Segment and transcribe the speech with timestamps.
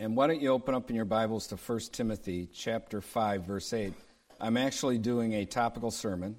[0.00, 3.70] And why don't you open up in your Bibles to 1 Timothy chapter 5 verse
[3.74, 3.92] 8.
[4.40, 6.36] I'm actually doing a topical sermon.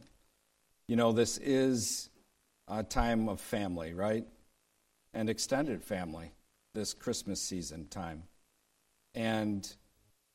[0.88, 2.10] You know, this is
[2.68, 4.26] a time of family, right?
[5.14, 6.32] And extended family
[6.74, 8.24] this Christmas season time.
[9.14, 9.72] And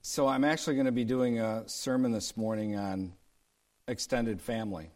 [0.03, 3.13] so I'm actually going to be doing a sermon this morning on
[3.89, 4.89] extended family.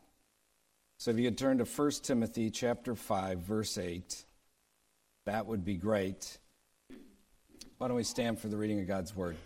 [0.98, 4.24] So if you could turn to 1 Timothy chapter 5 verse 8,
[5.26, 6.38] that would be great.
[7.80, 9.36] Why don't we stand for the reading of God's word?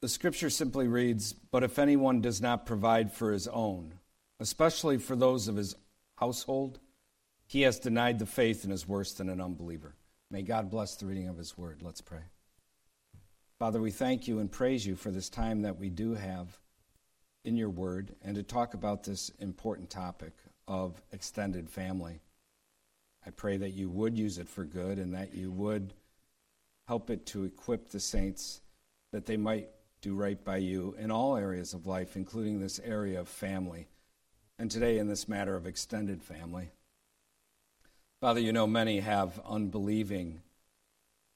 [0.00, 3.94] The scripture simply reads But if anyone does not provide for his own,
[4.38, 5.74] especially for those of his
[6.14, 6.78] household,
[7.48, 9.96] he has denied the faith and is worse than an unbeliever.
[10.30, 11.82] May God bless the reading of his word.
[11.82, 12.22] Let's pray.
[13.58, 16.60] Father, we thank you and praise you for this time that we do have
[17.44, 20.34] in your word and to talk about this important topic
[20.68, 22.20] of extended family.
[23.26, 25.92] I pray that you would use it for good and that you would
[26.86, 28.60] help it to equip the saints
[29.12, 29.68] that they might
[30.00, 33.88] do right by you in all areas of life, including this area of family,
[34.58, 36.70] and today in this matter of extended family.
[38.20, 40.42] Father, you know many have unbelieving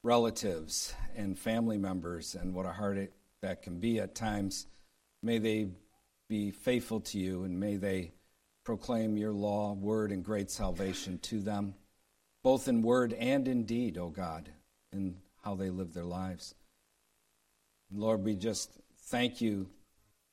[0.04, 4.66] relatives and family members, and what a heartache that can be at times.
[5.22, 5.68] May they
[6.28, 8.12] be faithful to you, and may they
[8.62, 11.74] proclaim your law, word, and great salvation to them
[12.42, 14.48] both in word and in deed, O oh God,
[14.92, 16.54] in how they live their lives.
[17.92, 18.70] Lord, we just
[19.06, 19.68] thank you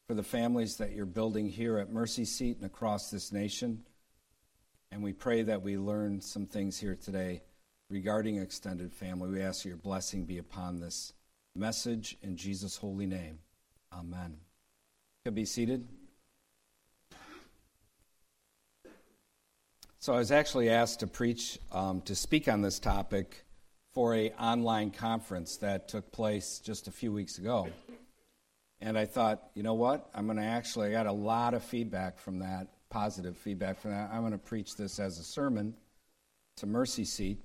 [0.07, 3.83] for the families that you're building here at Mercy Seat and across this nation.
[4.91, 7.41] And we pray that we learn some things here today
[7.89, 9.29] regarding extended family.
[9.29, 11.13] We ask your blessing be upon this
[11.55, 13.39] message in Jesus' holy name.
[13.91, 14.37] Amen.
[15.25, 15.87] Can be seated.
[20.07, 23.43] So I was actually asked to preach, um, to speak on this topic
[23.93, 27.67] for a online conference that took place just a few weeks ago.
[28.79, 30.09] And I thought, you know what?
[30.15, 33.91] I'm going to actually, I got a lot of feedback from that, positive feedback from
[33.91, 34.09] that.
[34.09, 35.73] I'm going to preach this as a sermon
[36.55, 37.43] to Mercy Seat,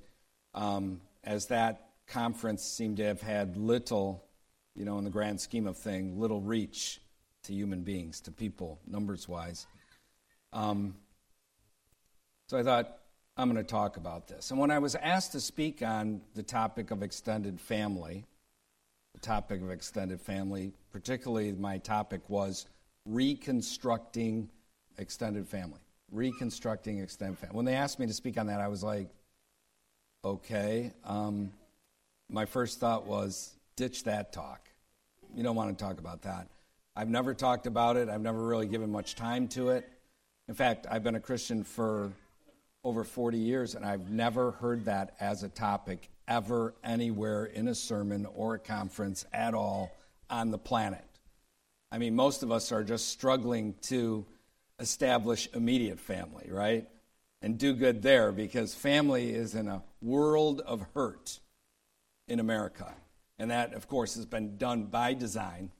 [0.55, 4.25] um, as that conference seemed to have had little,
[4.77, 7.00] you know, in the grand scheme of things, little reach
[7.43, 9.67] to human beings, to people, numbers wise.
[10.53, 10.94] Um,
[12.53, 12.99] so I thought,
[13.39, 14.51] I'm going to talk about this.
[14.51, 18.27] And when I was asked to speak on the topic of extended family,
[19.15, 22.67] the topic of extended family, particularly my topic was
[23.07, 24.51] reconstructing
[24.99, 25.81] extended family.
[26.11, 27.57] Reconstructing extended family.
[27.57, 29.09] When they asked me to speak on that, I was like,
[30.23, 30.93] okay.
[31.07, 31.53] Um,
[32.29, 34.69] my first thought was, ditch that talk.
[35.35, 36.49] You don't want to talk about that.
[36.95, 39.89] I've never talked about it, I've never really given much time to it.
[40.49, 42.12] In fact, I've been a Christian for
[42.84, 47.75] over 40 years, and I've never heard that as a topic ever anywhere in a
[47.75, 49.93] sermon or a conference at all
[50.28, 51.04] on the planet.
[51.91, 54.25] I mean, most of us are just struggling to
[54.81, 56.88] establish immediate family, right?
[57.41, 61.38] And do good there because family is in a world of hurt
[62.28, 62.93] in America.
[63.38, 65.70] And that, of course, has been done by design.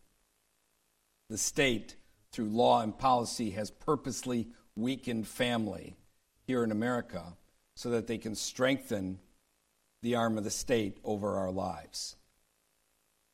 [1.31, 1.97] The state,
[2.31, 5.97] through law and policy, has purposely weakened family
[6.47, 7.37] here in America
[7.75, 9.19] so that they can strengthen
[10.03, 12.17] the arm of the state over our lives.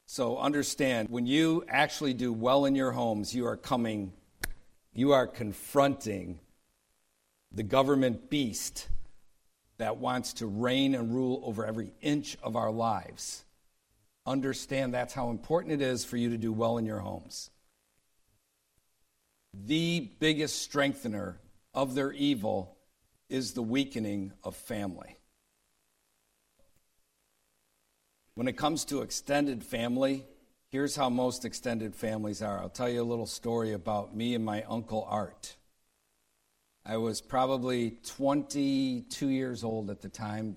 [0.06, 4.12] So understand when you actually do well in your homes, you are coming,
[4.94, 6.40] you are confronting
[7.52, 8.88] the government beast
[9.78, 13.44] that wants to reign and rule over every inch of our lives.
[14.26, 17.50] Understand that's how important it is for you to do well in your homes.
[19.52, 21.38] The biggest strengthener
[21.74, 22.77] of their evil
[23.28, 25.16] is the weakening of family.
[28.34, 30.24] When it comes to extended family,
[30.68, 32.58] here's how most extended families are.
[32.60, 35.56] I'll tell you a little story about me and my uncle Art.
[36.86, 40.56] I was probably 22 years old at the time,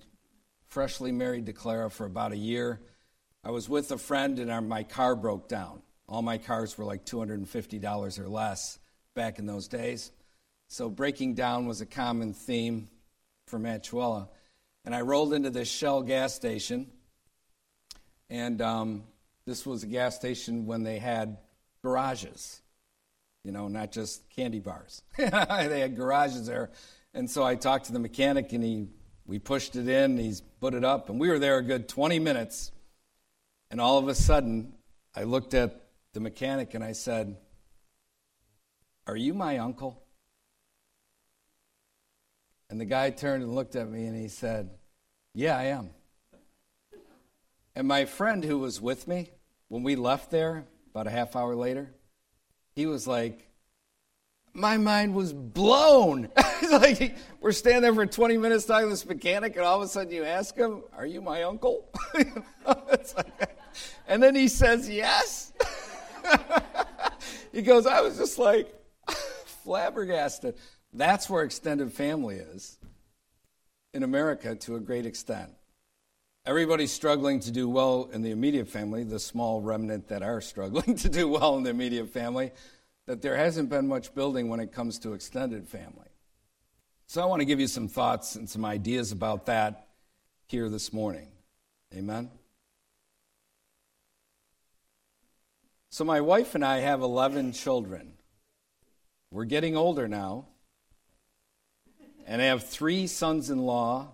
[0.68, 2.80] freshly married to Clara for about a year.
[3.44, 5.82] I was with a friend and our, my car broke down.
[6.08, 8.78] All my cars were like $250 or less
[9.14, 10.12] back in those days.
[10.72, 12.88] So breaking down was a common theme
[13.46, 14.28] for Matt Trewhella.
[14.86, 16.90] And I rolled into this Shell gas station,
[18.30, 19.02] and um,
[19.44, 21.36] this was a gas station when they had
[21.82, 22.62] garages,
[23.44, 25.02] you know, not just candy bars.
[25.18, 25.28] they
[25.80, 26.70] had garages there.
[27.12, 28.88] And so I talked to the mechanic, and he,
[29.26, 32.18] we pushed it in, he's put it up, and we were there a good 20
[32.18, 32.72] minutes.
[33.70, 34.72] And all of a sudden,
[35.14, 35.82] I looked at
[36.14, 37.36] the mechanic and I said,
[39.06, 40.01] Are you my uncle?
[42.72, 44.70] And the guy turned and looked at me and he said,
[45.34, 45.90] Yeah, I am.
[47.76, 49.28] And my friend who was with me,
[49.68, 51.90] when we left there about a half hour later,
[52.74, 53.46] he was like,
[54.54, 56.30] my mind was blown.
[56.70, 59.88] like we're standing there for 20 minutes talking to this mechanic, and all of a
[59.88, 61.90] sudden you ask him, "Are you my uncle?"
[62.66, 63.58] like,
[64.08, 65.52] and then he says, "Yes."
[67.52, 68.74] he goes, "I was just like
[69.62, 70.56] flabbergasted."
[70.92, 72.78] That's where extended family is
[73.94, 75.50] in America to a great extent.
[76.44, 80.96] Everybody's struggling to do well in the immediate family, the small remnant that are struggling
[80.96, 82.50] to do well in the immediate family
[83.06, 86.08] that there hasn't been much building when it comes to extended family.
[87.06, 89.88] So I want to give you some thoughts and some ideas about that
[90.46, 91.28] here this morning.
[91.94, 92.30] Amen?
[95.90, 98.14] So, my wife and I have 11 children.
[99.30, 100.46] We're getting older now.
[102.26, 104.08] And I have three sons in law,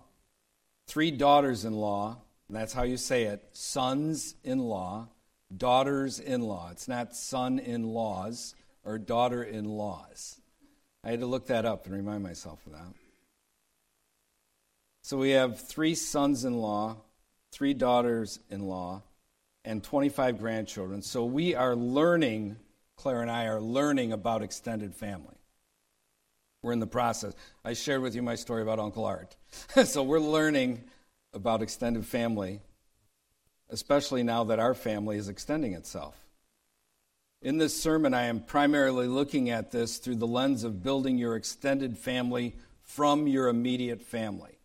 [0.87, 2.17] three daughters in law.
[2.49, 5.07] That's how you say it sons in law,
[5.55, 6.69] daughters in law.
[6.71, 10.41] It's not son in laws or daughter in laws.
[11.03, 12.93] I had to look that up and remind myself of that.
[15.03, 16.97] So we have three sons in law,
[17.51, 19.03] three daughters in law,
[19.63, 21.01] and 25 grandchildren.
[21.01, 22.57] So we are learning,
[22.95, 25.38] Claire and I are learning about extended family.
[26.61, 27.33] We're in the process.
[27.63, 29.35] I shared with you my story about Uncle Art.
[29.85, 30.83] so we're learning
[31.33, 32.59] about extended family,
[33.69, 36.15] especially now that our family is extending itself.
[37.41, 41.37] In this sermon, I am primarily looking at this through the lens of building your
[41.37, 44.59] extended family from your immediate family.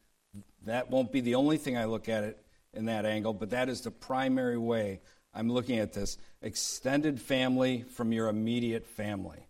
[0.66, 3.68] That won't be the only thing I look at it in that angle, but that
[3.68, 5.00] is the primary way
[5.32, 6.18] I'm looking at this.
[6.42, 9.46] Extended family from your immediate family.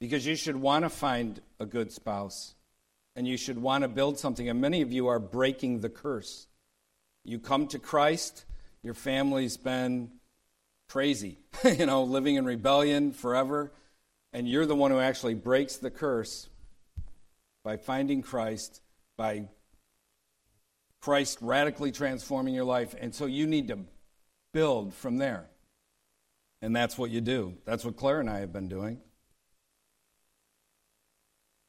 [0.00, 2.54] Because you should want to find a good spouse
[3.14, 6.46] and you should want to build something, and many of you are breaking the curse.
[7.24, 8.44] You come to Christ,
[8.82, 10.10] your family's been
[10.88, 13.72] crazy, you know, living in rebellion forever.
[14.32, 16.48] And you're the one who actually breaks the curse
[17.64, 18.82] by finding Christ,
[19.16, 19.48] by
[21.00, 22.94] Christ radically transforming your life.
[23.00, 23.78] And so you need to
[24.52, 25.46] build from there.
[26.60, 27.54] And that's what you do.
[27.64, 29.00] That's what Claire and I have been doing.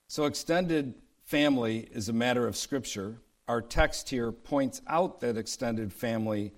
[0.08, 0.96] So, extended
[1.26, 3.18] family is a matter of Scripture.
[3.48, 6.54] Our text here points out that extended family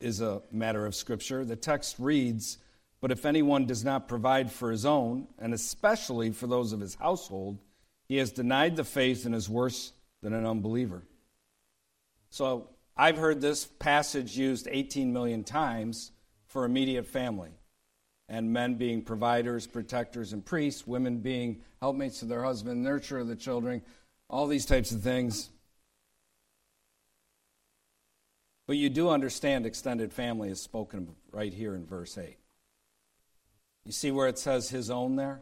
[0.00, 1.44] is a matter of Scripture.
[1.44, 2.58] The text reads,
[3.00, 6.94] But if anyone does not provide for his own, and especially for those of his
[6.94, 7.58] household,
[8.06, 9.92] he has denied the faith and is worse
[10.22, 11.02] than an unbeliever.
[12.30, 16.12] So I've heard this passage used 18 million times
[16.46, 17.50] for immediate family,
[18.34, 23.28] and men being providers, protectors, and priests, women being helpmates to their husband, nurture of
[23.28, 23.80] the children,
[24.28, 25.50] all these types of things.
[28.66, 32.36] But you do understand extended family is spoken right here in verse 8.
[33.84, 35.40] You see where it says his own there?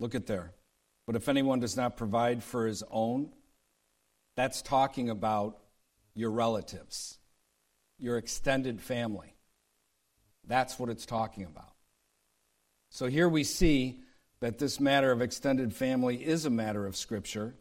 [0.00, 0.54] Look at there.
[1.06, 3.28] But if anyone does not provide for his own,
[4.34, 5.60] that's talking about
[6.14, 7.16] your relatives,
[7.96, 9.36] your extended family.
[10.48, 11.73] That's what it's talking about.
[12.94, 13.98] So here we see
[14.38, 17.56] that this matter of extended family is a matter of Scripture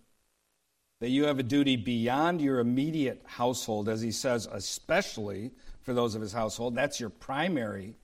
[1.01, 5.49] that you have a duty beyond your immediate household, as he says, especially
[5.81, 6.75] for those of his household.
[6.75, 7.95] That's your primary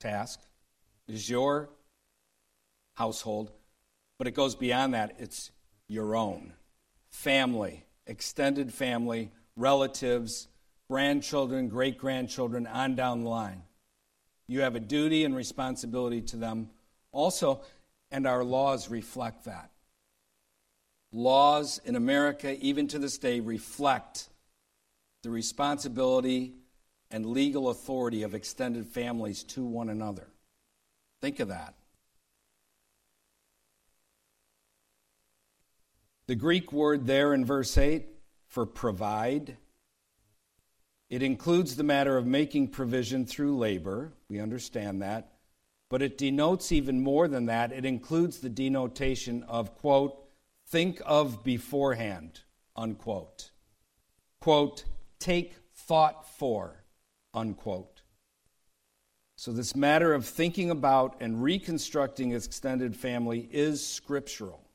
[0.00, 0.40] task,
[1.06, 1.70] is your
[2.94, 3.52] household.
[4.18, 5.14] But it goes beyond that.
[5.20, 5.52] It's
[5.86, 6.52] your own
[7.10, 10.48] family, extended family, relatives,
[10.90, 13.62] grandchildren, great grandchildren, on down the line.
[14.52, 16.70] You have a duty and responsibility to them
[17.10, 17.62] also,
[18.10, 19.72] and our laws reflect that
[21.12, 24.28] laws in America, even to this day, reflect
[25.22, 26.54] the responsibility
[27.10, 30.26] and legal authority of extended families to one another.
[31.20, 31.74] Think of that.
[36.26, 38.06] The Greek word there in verse 8
[38.46, 39.56] for provide,
[41.10, 44.12] it includes the matter of making provision through labor.
[44.32, 45.34] We understand that.
[45.90, 47.70] But it denotes even more than that.
[47.70, 50.24] It includes the denotation of, quote,
[50.68, 52.40] think of beforehand,
[52.74, 53.50] unquote.
[54.40, 54.84] Quote,
[55.18, 56.82] take thought for,
[57.34, 58.00] unquote.
[59.36, 64.66] So, this matter of thinking about and reconstructing extended family is scriptural.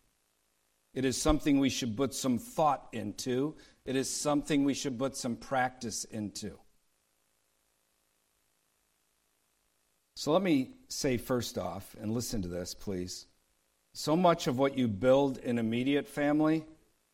[0.93, 5.17] It is something we should put some thought into, it is something we should put
[5.17, 6.59] some practice into.
[10.17, 13.27] So, let me say first off, and listen to this, please
[13.93, 16.65] so much of what you build in immediate family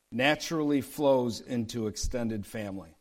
[0.10, 2.96] naturally flows into extended family.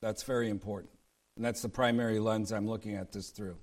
[0.00, 0.90] That's very important.
[1.36, 3.56] And that's the primary lens I'm looking at this through.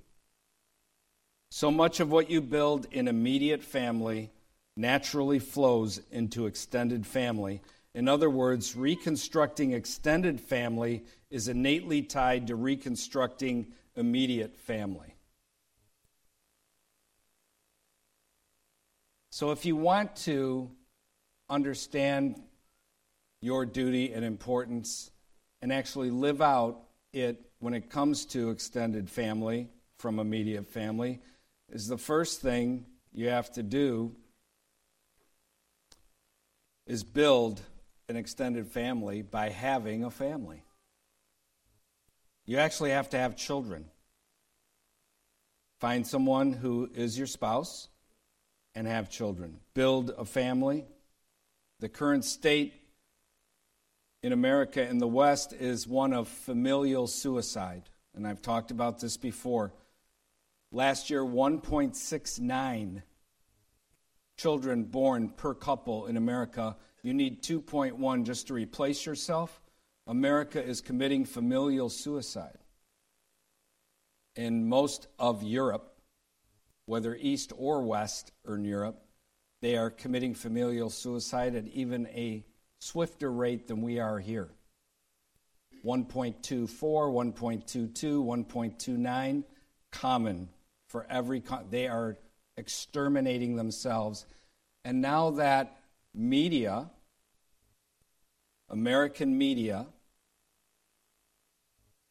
[1.50, 4.32] So much of what you build in immediate family
[4.76, 7.62] naturally flows into extended family.
[7.96, 15.16] In other words, reconstructing extended family is innately tied to reconstructing immediate family.
[19.32, 20.72] So, if you want to
[21.50, 22.42] understand
[23.42, 25.12] your duty and importance
[25.62, 26.80] and actually live out
[27.14, 31.20] it when it comes to extended family from immediate family,
[31.70, 34.16] is the first thing you have to do
[36.86, 37.62] is build
[38.10, 40.64] an extended family by having a family.
[42.48, 43.86] You actually have to have children.
[45.80, 47.90] Find someone who is your spouse
[48.74, 49.60] and have children.
[49.74, 50.86] Build a family.
[51.82, 52.74] The current state
[54.24, 57.84] in America in the West is one of familial suicide.
[58.16, 59.74] And I've talked about this before.
[60.72, 63.04] Last year, 1.69
[64.38, 66.78] children born per couple in America.
[67.04, 69.62] You need 2.1 just to replace yourself.
[70.08, 72.58] America is committing familial suicide.
[74.36, 75.98] In most of Europe,
[76.86, 79.04] whether east or west or in Europe,
[79.62, 82.46] they are committing familial suicide at even a
[82.80, 84.50] swifter rate than we are here.
[85.84, 89.44] 1.24, 1.22, 1.29,
[89.92, 90.50] common
[90.88, 91.42] for every.
[91.42, 92.18] Con- they are
[92.56, 94.26] exterminating themselves.
[94.86, 95.80] And now that
[96.14, 96.90] media,
[98.70, 99.88] American media,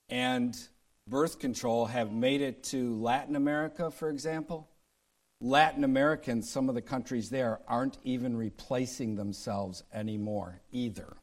[0.08, 0.56] and
[1.08, 4.68] birth control have made it to Latin America, for example,
[5.40, 11.16] Latin Americans, some of the countries there, aren't even replacing themselves anymore either.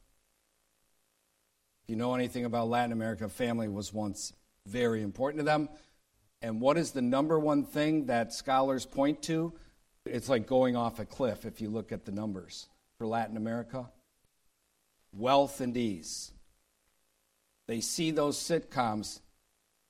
[1.82, 4.32] If you know anything about Latin America, family was once
[4.66, 5.68] very important to them.
[6.40, 9.52] And what is the number one thing that scholars point to?
[10.06, 13.90] It's like going off a cliff if you look at the numbers for Latin America.
[15.12, 16.32] Wealth and ease.
[17.66, 19.20] They see those sitcoms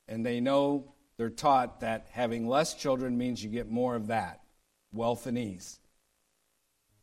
[0.08, 4.40] and they know they're taught that having less children means you get more of that
[4.92, 5.78] wealth and ease.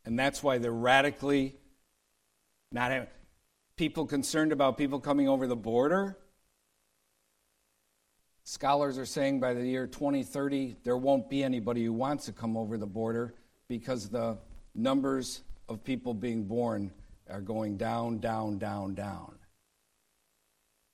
[0.05, 1.55] And that's why they're radically
[2.71, 3.07] not having
[3.75, 6.17] people concerned about people coming over the border
[8.43, 12.57] Scholars are saying by the year 2030, there won't be anybody who wants to come
[12.57, 13.35] over the border
[13.67, 14.37] because the
[14.73, 16.91] numbers of people being born
[17.29, 19.35] are going down, down, down, down.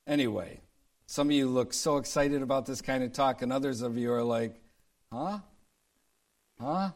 [0.08, 0.62] Anyway,
[1.06, 4.12] some of you look so excited about this kind of talk, and others of you
[4.12, 4.56] are like,
[5.12, 5.40] huh?
[6.60, 6.90] Huh?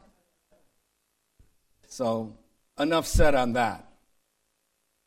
[1.87, 2.37] So,
[2.79, 3.85] enough said on that.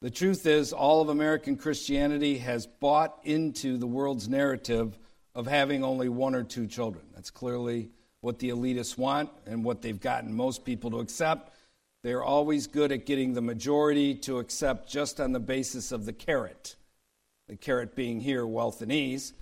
[0.02, 4.98] The truth is, all of American Christianity has bought into the world's narrative
[5.34, 7.06] of having only one or two children.
[7.14, 7.88] That's clearly
[8.20, 11.56] what the elitists want and what they've gotten most people to accept.
[12.02, 16.12] They're always good at getting the majority to accept just on the basis of the
[16.12, 16.76] carrot,
[17.48, 19.32] the carrot being here, wealth and ease.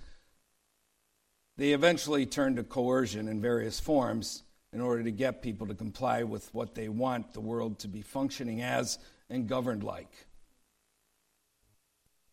[1.57, 4.43] They eventually turn to coercion in various forms
[4.73, 8.01] in order to get people to comply with what they want the world to be
[8.01, 8.97] functioning as
[9.29, 10.25] and governed like.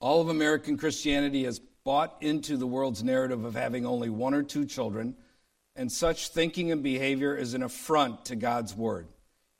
[0.00, 4.42] All of American Christianity has bought into the world's narrative of having only one or
[4.42, 5.14] two children,
[5.76, 9.08] and such thinking and behavior is an affront to God's word.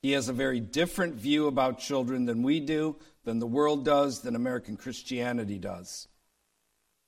[0.02, 2.96] He has a very different view about children than we do,
[3.30, 6.08] than the world does, than American Christianity does.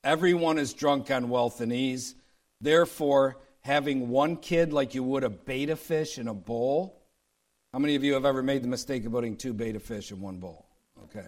[0.05, 2.14] Everyone is drunk on wealth and ease.
[2.61, 7.02] Therefore, having one kid like you would a betta fish in a bowl.
[7.73, 10.21] How many of you have ever made the mistake of putting two betta fish in
[10.21, 10.64] one bowl?
[11.07, 11.26] Okay,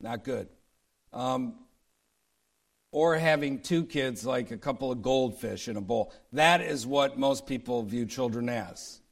[0.00, 0.48] not good.
[1.12, 1.56] Um,
[2.92, 6.14] or having two kids like a couple of goldfish in a bowl.
[6.32, 9.02] That is what most people view children as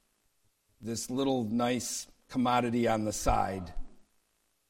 [0.81, 3.75] this little nice commodity on the side.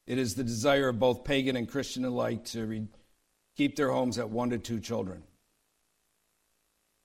[0.09, 2.89] It is the desire of both pagan and Christian alike to re-
[3.59, 5.23] keep their homes at one to two children.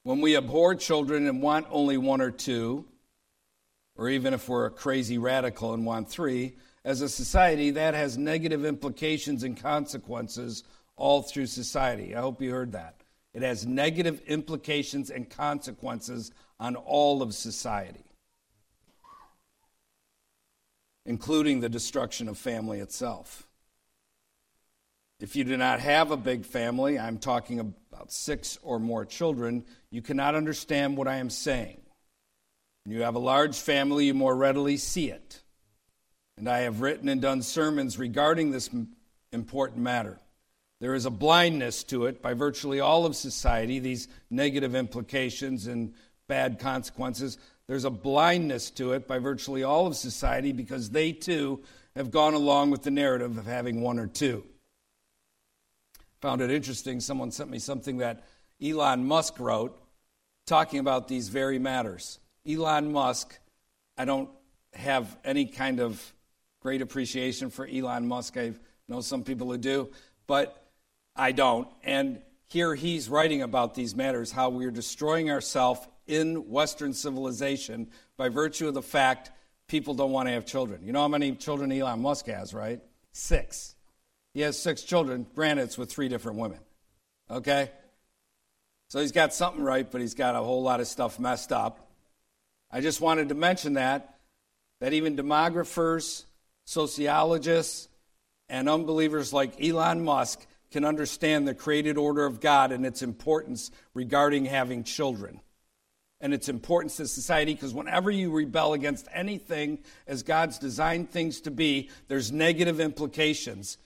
[0.04, 2.86] When we abhor children and want only one or two,
[3.98, 6.56] or even if we're a crazy radical and want three,
[6.86, 10.64] as a society, that has negative implications and consequences
[10.96, 12.16] all through society.
[12.16, 13.02] I hope you heard that.
[13.34, 18.06] It has negative implications and consequences on all of society,
[21.06, 23.48] including the destruction of family itself.
[25.20, 29.66] If you do not have a big family, I'm talking about six or more children,
[29.90, 31.82] you cannot understand what I am saying.
[32.84, 35.42] When you have a large family, you more readily see it.
[36.38, 38.70] And I have written and done sermons regarding this
[39.32, 40.20] important matter.
[40.82, 45.94] There is a blindness to it by virtually all of society, these negative implications and
[46.28, 47.38] bad consequences.
[47.74, 51.64] There's a blindness to it by virtually all of society because they too
[51.96, 54.44] have gone along with the narrative of having one or two.
[56.22, 57.00] Found it interesting.
[57.00, 58.26] Someone sent me something that
[58.62, 59.76] Elon Musk wrote
[60.46, 62.20] talking about these very matters.
[62.48, 63.40] Elon Musk,
[63.98, 64.30] I don't
[64.74, 66.14] have any kind of
[66.60, 68.38] great appreciation for Elon Musk.
[68.38, 68.54] I
[68.88, 69.90] know some people who do,
[70.28, 70.64] but
[71.16, 71.68] I don't.
[71.84, 78.30] And here he's writing about these matters how we're destroying ourselves in Western civilization by
[78.30, 79.32] virtue of the fact
[79.68, 80.82] people don't want to have children.
[80.84, 82.82] You know how many children Elon Musk has, right?
[83.12, 83.76] Six.
[84.34, 85.26] He has six children.
[85.36, 86.60] Granted, it's with three different women.
[87.30, 87.72] Okay?
[88.90, 91.92] So he's got something right, but he's got a whole lot of stuff messed up.
[92.70, 94.20] I just wanted to mention that,
[94.82, 96.26] that even demographers,
[96.66, 97.88] sociologists,
[98.50, 103.72] and unbelievers like Elon Musk can understand the created order of God and its importance
[103.94, 105.40] regarding having children
[106.24, 109.78] and its importance to society because whenever you rebel against anything
[110.08, 113.78] as God's designed things to be, there's negative implications.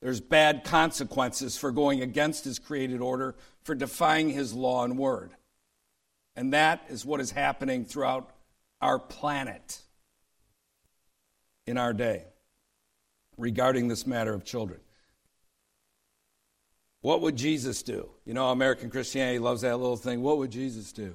[0.00, 5.30] There's bad consequences for going against his created order, for defying his law and word.
[6.34, 8.28] And that is what is happening throughout
[8.80, 9.80] our planet
[11.64, 12.24] in our day
[13.38, 14.80] regarding this matter of children.
[17.02, 18.08] What would Jesus do?
[18.24, 20.22] You know, American Christianity loves that little thing.
[20.22, 21.14] What would Jesus do?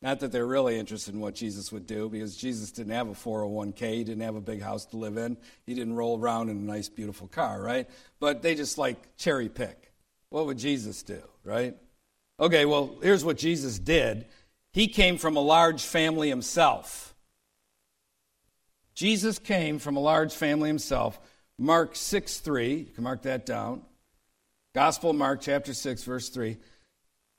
[0.00, 3.14] Not that they're really interested in what Jesus would do, because Jesus didn't have a
[3.14, 5.36] 401k, he didn't have a big house to live in,
[5.66, 7.88] he didn't roll around in a nice, beautiful car, right?
[8.20, 9.92] But they just like cherry pick.
[10.30, 11.76] What would Jesus do, right?
[12.38, 14.26] Okay, well, here's what Jesus did.
[14.72, 17.14] He came from a large family himself.
[18.94, 21.18] Jesus came from a large family himself.
[21.58, 23.82] Mark 6 3, you can mark that down.
[24.74, 26.56] Gospel Mark, chapter 6, verse 3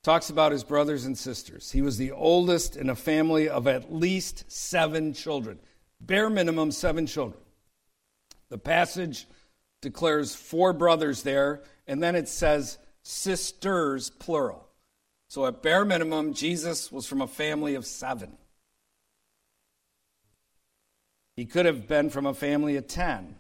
[0.04, 1.72] talks about his brothers and sisters.
[1.72, 5.60] He was the oldest in a family of at least seven children,
[6.00, 7.42] bare minimum, seven children.
[8.50, 9.28] The passage
[9.82, 14.68] declares four brothers there, and then it says sisters, plural.
[15.28, 18.38] So at bare minimum, Jesus was from a family of seven.
[21.36, 23.36] He could have been from a family of 10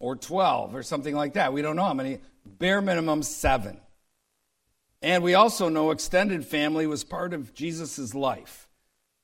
[0.00, 1.52] or 12 or something like that.
[1.52, 2.18] We don't know how many.
[2.44, 3.80] Bare minimum, seven.
[5.02, 8.68] And we also know extended family was part of Jesus' life.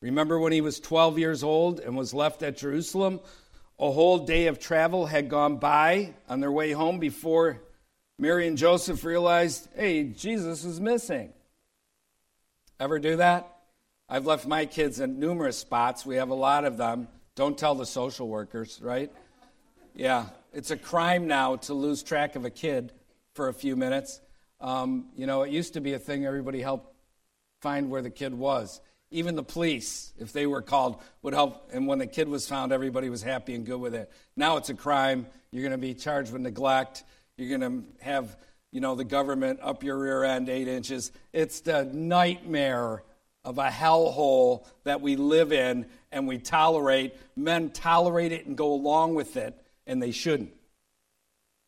[0.00, 3.20] Remember when he was 12 years old and was left at Jerusalem?
[3.78, 7.60] A whole day of travel had gone by on their way home before
[8.18, 11.32] Mary and Joseph realized, hey, Jesus is missing.
[12.80, 13.48] Ever do that?
[14.08, 16.04] I've left my kids in numerous spots.
[16.04, 17.06] We have a lot of them.
[17.36, 19.12] Don't tell the social workers, right?
[19.94, 22.92] Yeah, it's a crime now to lose track of a kid
[23.34, 24.20] for a few minutes.
[24.60, 26.94] Um, you know, it used to be a thing everybody helped
[27.60, 28.80] find where the kid was.
[29.10, 31.70] Even the police, if they were called, would help.
[31.72, 34.10] And when the kid was found, everybody was happy and good with it.
[34.36, 35.26] Now it's a crime.
[35.50, 37.04] You're going to be charged with neglect.
[37.36, 38.36] You're going to have,
[38.70, 41.10] you know, the government up your rear end eight inches.
[41.32, 43.02] It's the nightmare
[43.44, 47.14] of a hellhole that we live in and we tolerate.
[47.34, 49.54] Men tolerate it and go along with it,
[49.86, 50.52] and they shouldn't.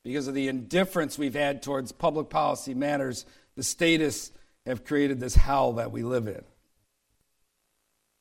[0.05, 4.33] Because of the indifference we've had towards public policy matters, the statists
[4.67, 6.43] have created this hell that we live in.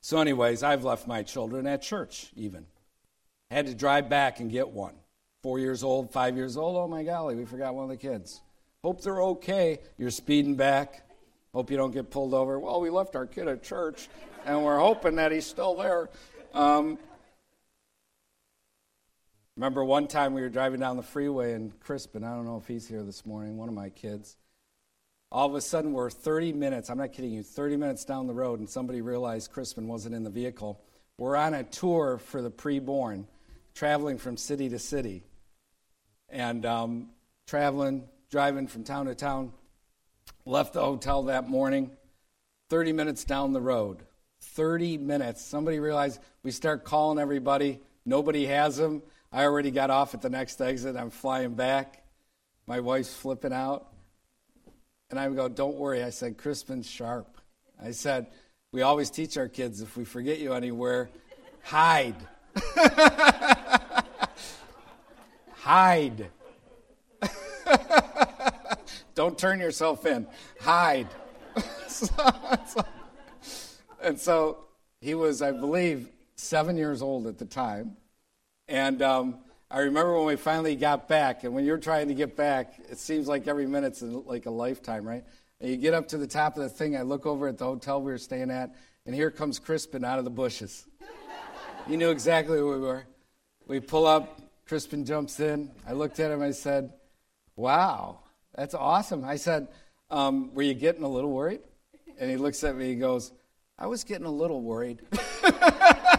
[0.02, 2.66] So, anyways, I've left my children at church, even.
[3.52, 4.94] Had to drive back and get one.
[5.42, 6.76] Four years old, five years old.
[6.76, 8.42] Oh my golly, we forgot one of the kids.
[8.84, 9.80] Hope they're okay.
[9.98, 11.06] You're speeding back.
[11.54, 12.60] Hope you don't get pulled over.
[12.60, 14.08] Well, we left our kid at church,
[14.46, 16.10] and we're hoping that he's still there.
[16.54, 16.98] Um,
[19.60, 22.24] Remember one time we were driving down the freeway in Crispin.
[22.24, 24.38] I don't know if he's here this morning, one of my kids.
[25.34, 28.34] All of a sudden, we're 30 minutes, I'm not kidding you, 30 minutes down the
[28.34, 30.80] road, and somebody realized Crispin wasn't in the vehicle.
[31.18, 33.26] We're on a tour for the preborn,
[33.76, 35.26] traveling from city to city.
[36.30, 37.10] And um,
[37.46, 39.52] traveling, driving from town to town.
[40.46, 41.92] Left the hotel that morning,
[42.70, 44.04] 30 minutes down the road.
[44.40, 45.44] 30 minutes.
[45.44, 49.02] Somebody realized we start calling everybody, nobody has them.
[49.32, 50.96] I already got off at the next exit.
[50.96, 52.04] I'm flying back.
[52.66, 53.88] My wife's flipping out.
[55.10, 56.04] And I go, Don't worry.
[56.04, 57.38] I said, Crispin's sharp.
[57.82, 58.28] I said,
[58.72, 61.10] We always teach our kids if we forget you anywhere,
[61.64, 62.16] hide.
[65.54, 66.30] hide.
[69.16, 70.28] Don't turn yourself in.
[70.62, 71.08] Hide.
[74.02, 74.66] and so
[75.02, 77.98] he was, I believe, seven years old at the time.
[78.70, 79.40] And um,
[79.72, 83.00] I remember when we finally got back, and when you're trying to get back, it
[83.00, 85.24] seems like every minute's like a lifetime, right?
[85.60, 86.96] And you get up to the top of the thing.
[86.96, 88.76] I look over at the hotel we were staying at,
[89.08, 90.86] and here comes Crispin out of the bushes.
[91.88, 93.06] he knew exactly where we were.
[93.66, 95.72] We pull up, Crispin jumps in.
[95.88, 96.94] I looked at him, I said,
[97.56, 98.20] Wow,
[98.56, 99.26] that's awesome.
[99.26, 99.68] I said,
[100.12, 101.62] um, Were you getting a little worried?
[102.20, 103.32] And he looks at me, he goes,
[103.80, 105.02] I was getting a little worried.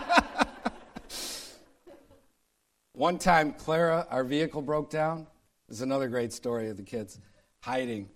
[3.00, 5.26] One time, Clara, our vehicle broke down.
[5.66, 7.18] This is another great story of the kids
[7.60, 8.10] hiding.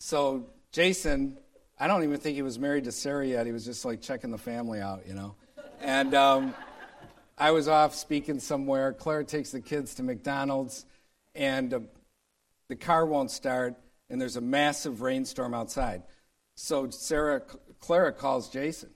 [0.00, 1.36] So, Jason,
[1.78, 3.44] I don't even think he was married to Sarah yet.
[3.44, 5.34] He was just like checking the family out, you know.
[5.82, 6.54] And um,
[7.36, 8.94] I was off speaking somewhere.
[8.94, 10.86] Clara takes the kids to McDonald's,
[11.34, 11.80] and uh,
[12.68, 13.74] the car won't start,
[14.08, 16.02] and there's a massive rainstorm outside.
[16.54, 17.42] So Sarah,
[17.78, 18.88] Clara calls Jason.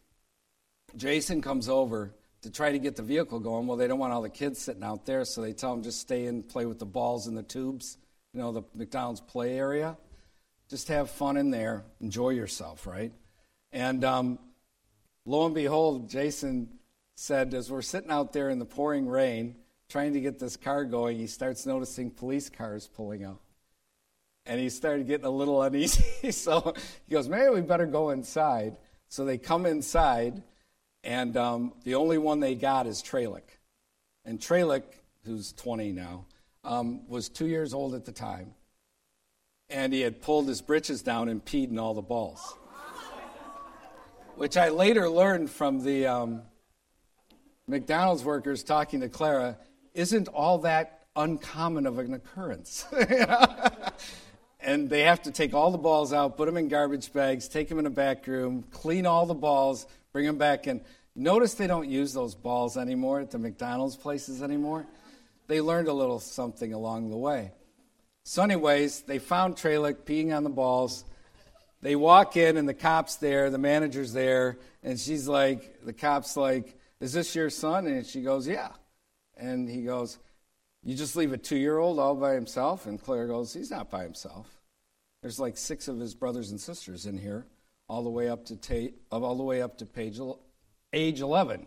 [0.96, 2.14] Jason comes over
[2.46, 3.66] to try to get the vehicle going.
[3.66, 6.00] Well, they don't want all the kids sitting out there, so they tell them just
[6.00, 7.98] stay and play with the balls and the tubes,
[8.32, 9.96] you know, the McDonald's play area.
[10.70, 13.12] Just have fun in there, enjoy yourself, right?
[13.72, 14.38] And um,
[15.24, 16.68] lo and behold, Jason
[17.16, 19.56] said, as we're sitting out there in the pouring rain,
[19.88, 23.40] trying to get this car going, he starts noticing police cars pulling up.
[24.44, 26.30] And he started getting a little uneasy.
[26.30, 26.74] so
[27.08, 28.76] he goes, maybe we better go inside.
[29.08, 30.44] So they come inside
[31.06, 33.60] and um, the only one they got is Trelick.
[34.24, 34.82] And Trelick,
[35.24, 36.26] who's 20 now,
[36.64, 38.54] um, was two years old at the time.
[39.70, 42.56] And he had pulled his britches down and peed in all the balls.
[44.34, 46.42] Which I later learned from the um,
[47.68, 49.56] McDonald's workers talking to Clara
[49.94, 52.84] isn't all that uncommon of an occurrence.
[54.60, 57.68] and they have to take all the balls out, put them in garbage bags, take
[57.68, 60.80] them in a back room, clean all the balls, bring them back in.
[61.14, 64.86] Notice they don't use those balls anymore at the McDonald's places anymore.
[65.46, 67.52] They learned a little something along the way.
[68.24, 71.04] So, anyways, they found Trelick peeing on the balls.
[71.82, 76.34] They walk in, and the cop's there, the manager's there, and she's like, the cop's
[76.34, 77.86] like, Is this your son?
[77.86, 78.70] And she goes, Yeah.
[79.36, 80.18] And he goes,
[80.82, 82.86] You just leave a two year old all by himself?
[82.86, 84.48] And Claire goes, He's not by himself.
[85.20, 87.44] There's like six of his brothers and sisters in here,
[87.88, 90.18] all the way up to, ta- all the way up to page
[90.92, 91.66] age 11.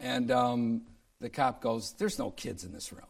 [0.00, 0.82] And um,
[1.20, 3.06] the cop goes, There's no kids in this room.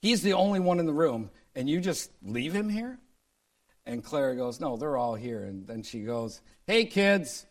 [0.00, 2.98] He's the only one in the room, and you just leave him here?
[3.84, 5.44] And Clara goes, No, they're all here.
[5.44, 7.46] And then she goes, Hey, kids.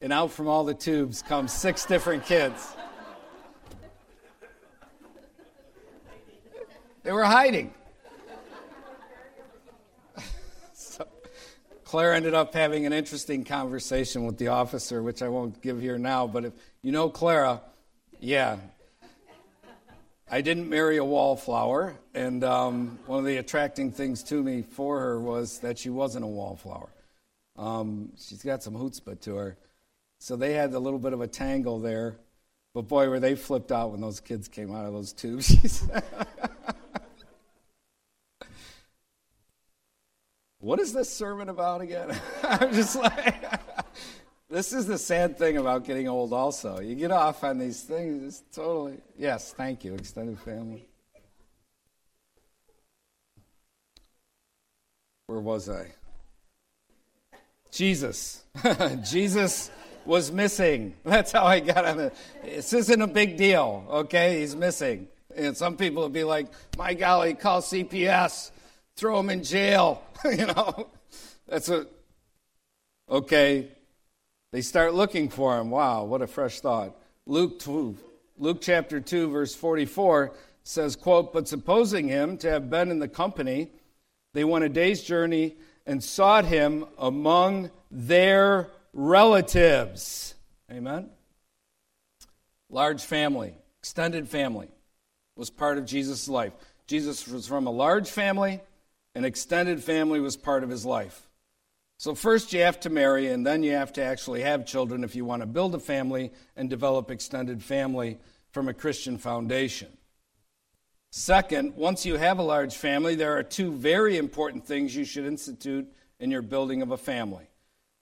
[0.00, 2.74] And out from all the tubes come six different kids.
[7.02, 7.72] They were hiding.
[11.86, 15.98] Claire ended up having an interesting conversation with the officer, which I won't give here
[15.98, 16.26] now.
[16.26, 17.60] But if you know Clara,
[18.18, 18.56] yeah,
[20.28, 24.98] I didn't marry a wallflower, and um, one of the attracting things to me for
[24.98, 26.88] her was that she wasn't a wallflower.
[27.56, 29.56] Um, she's got some chutzpah to her,
[30.18, 32.16] so they had a little bit of a tangle there.
[32.74, 35.84] But boy, were they flipped out when those kids came out of those tubes.
[40.66, 42.12] what is this sermon about again?
[42.42, 43.36] I'm just like,
[44.50, 46.80] this is the sad thing about getting old, also.
[46.80, 50.84] You get off on these things, it's totally, yes, thank you, extended family.
[55.28, 55.86] Where was I?
[57.70, 58.42] Jesus.
[59.08, 59.70] Jesus
[60.04, 60.96] was missing.
[61.04, 62.14] That's how I got on it.
[62.44, 64.40] This isn't a big deal, okay?
[64.40, 65.06] He's missing.
[65.36, 68.50] And some people would be like, my golly, call CPS
[68.96, 70.02] throw him in jail.
[70.24, 70.88] you know,
[71.46, 71.86] that's a,
[73.08, 73.68] okay.
[74.52, 75.70] They start looking for him.
[75.70, 76.96] Wow, what a fresh thought.
[77.26, 77.96] Luke 2,
[78.38, 80.32] Luke chapter 2, verse 44
[80.62, 83.70] says, quote, But supposing him to have been in the company,
[84.34, 90.34] they went a day's journey and sought him among their relatives.
[90.70, 91.10] Amen?
[92.70, 94.68] Large family, extended family
[95.36, 96.52] was part of Jesus' life.
[96.86, 98.60] Jesus was from a large family
[99.16, 101.26] an extended family was part of his life.
[101.96, 105.16] So, first you have to marry, and then you have to actually have children if
[105.16, 108.18] you want to build a family and develop extended family
[108.50, 109.88] from a Christian foundation.
[111.10, 115.24] Second, once you have a large family, there are two very important things you should
[115.24, 117.48] institute in your building of a family.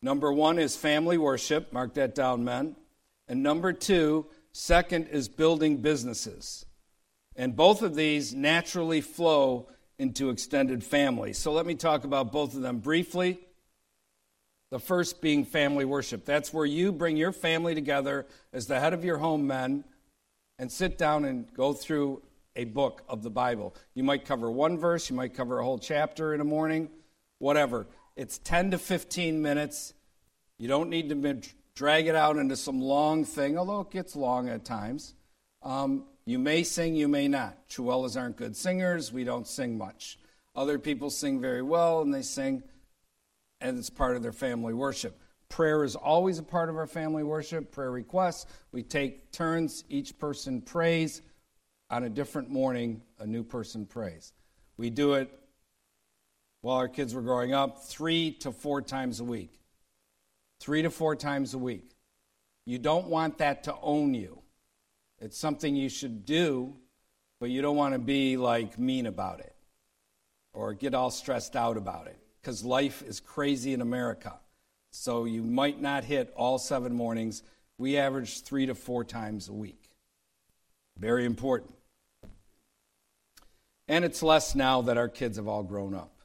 [0.02, 2.74] Number one is family worship, mark that down, men.
[3.28, 6.66] And number two, second is building businesses.
[7.36, 11.32] And both of these naturally flow into extended family.
[11.32, 13.38] So let me talk about both of them briefly.
[14.70, 16.24] The first being family worship.
[16.24, 19.84] That's where you bring your family together as the head of your home men
[20.58, 22.22] and sit down and go through
[22.56, 23.74] a book of the Bible.
[23.94, 26.88] You might cover one verse, you might cover a whole chapter in a morning,
[27.38, 27.86] whatever.
[28.16, 29.94] It's 10 to 15 minutes.
[30.58, 31.40] You don't need to
[31.74, 35.14] drag it out into some long thing, although it gets long at times.
[35.62, 37.68] Um, you may sing, you may not.
[37.68, 39.12] Trewhellas aren't good singers.
[39.12, 40.18] We don't sing much.
[40.56, 42.62] Other people sing very well, and they sing,
[43.60, 45.20] and it's part of their family worship.
[45.48, 48.46] Prayer is always a part of our family worship, prayer requests.
[48.72, 51.22] We take turns, each person prays.
[51.90, 54.32] On a different morning, a new person prays.
[54.76, 55.30] We do it
[56.62, 59.60] while our kids were growing up three to four times a week.
[60.60, 61.90] Three to four times a week.
[62.64, 64.40] You don't want that to own you.
[65.24, 66.74] It's something you should do,
[67.40, 69.56] but you don't want to be like mean about it
[70.52, 74.38] or get all stressed out about it because life is crazy in America.
[74.90, 77.42] So you might not hit all seven mornings.
[77.78, 79.88] We average three to four times a week.
[80.98, 81.74] Very important.
[83.88, 86.20] And it's less now that our kids have all grown up.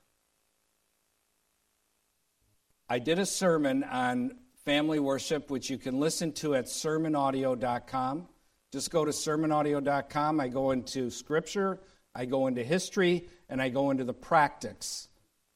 [2.89, 4.35] I did a sermon on
[4.65, 8.27] family worship, which you can listen to at sermonaudio.com.
[8.71, 10.39] Just go to sermonaudio.com.
[10.39, 11.79] I go into scripture,
[12.13, 15.07] I go into history, and I go into the practice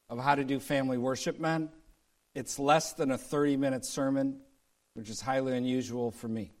[0.08, 1.70] of how to do family worship, men.
[2.34, 4.40] It's less than a 30 minute sermon,
[4.94, 6.52] which is highly unusual for me.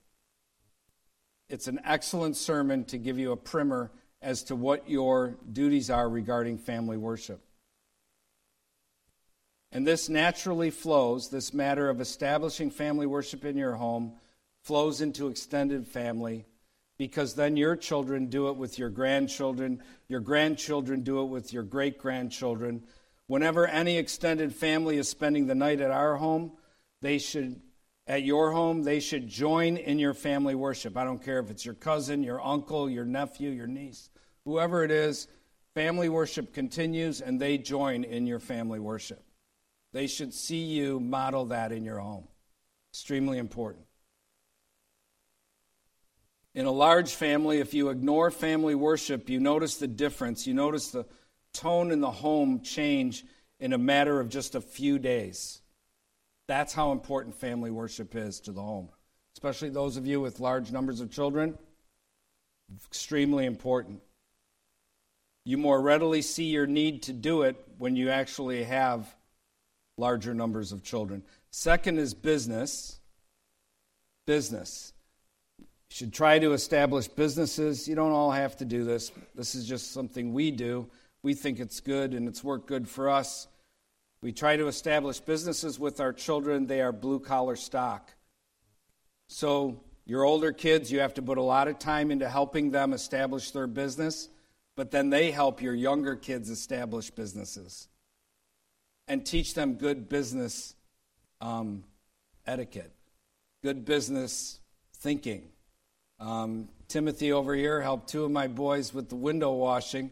[1.48, 3.90] It's an excellent sermon to give you a primer
[4.22, 7.40] as to what your duties are regarding family worship.
[9.70, 14.14] And this naturally flows, this matter of establishing family worship in your home
[14.64, 16.44] flows into extended family
[16.98, 21.62] because then your children do it with your grandchildren, your grandchildren do it with your
[21.62, 22.82] great grandchildren,
[23.26, 26.52] Whenever any extended family is spending the night at our home,
[27.00, 27.60] they should,
[28.06, 30.96] at your home, they should join in your family worship.
[30.96, 34.10] I don't care if it's your cousin, your uncle, your nephew, your niece,
[34.44, 35.26] whoever it is,
[35.74, 39.22] family worship continues and they join in your family worship.
[39.92, 42.28] They should see you model that in your home.
[42.92, 43.86] Extremely important.
[46.54, 50.46] In a large family, if you ignore family worship, you notice the difference.
[50.46, 51.04] You notice the
[51.52, 53.24] tone in the home change
[53.58, 55.60] in a matter of just a few days.
[56.46, 58.88] That's how important family worship is to the home,
[59.34, 61.58] especially those of you with large numbers of children.
[62.86, 64.00] Extremely important.
[65.44, 69.14] You more readily see your need to do it when you actually have
[69.98, 71.22] larger numbers of children.
[71.50, 72.98] Second is business.
[74.26, 74.93] Business.
[75.94, 77.86] Should try to establish businesses.
[77.86, 79.12] You don't all have to do this.
[79.34, 80.90] This is just something we do
[81.24, 83.48] we think it's good and it's worked good for us.
[84.20, 88.12] We try to establish businesses with our children, they are blue collar stock.
[89.28, 92.92] So, your older kids, you have to put a lot of time into helping them
[92.92, 94.28] establish their business,
[94.76, 97.88] but then they help your younger kids establish businesses
[99.08, 100.74] and teach them good business
[101.40, 101.84] um,
[102.46, 102.92] etiquette,
[103.62, 104.60] good business
[104.92, 105.48] thinking.
[106.20, 110.10] Um, Timothy over here helped two of my boys with the window washing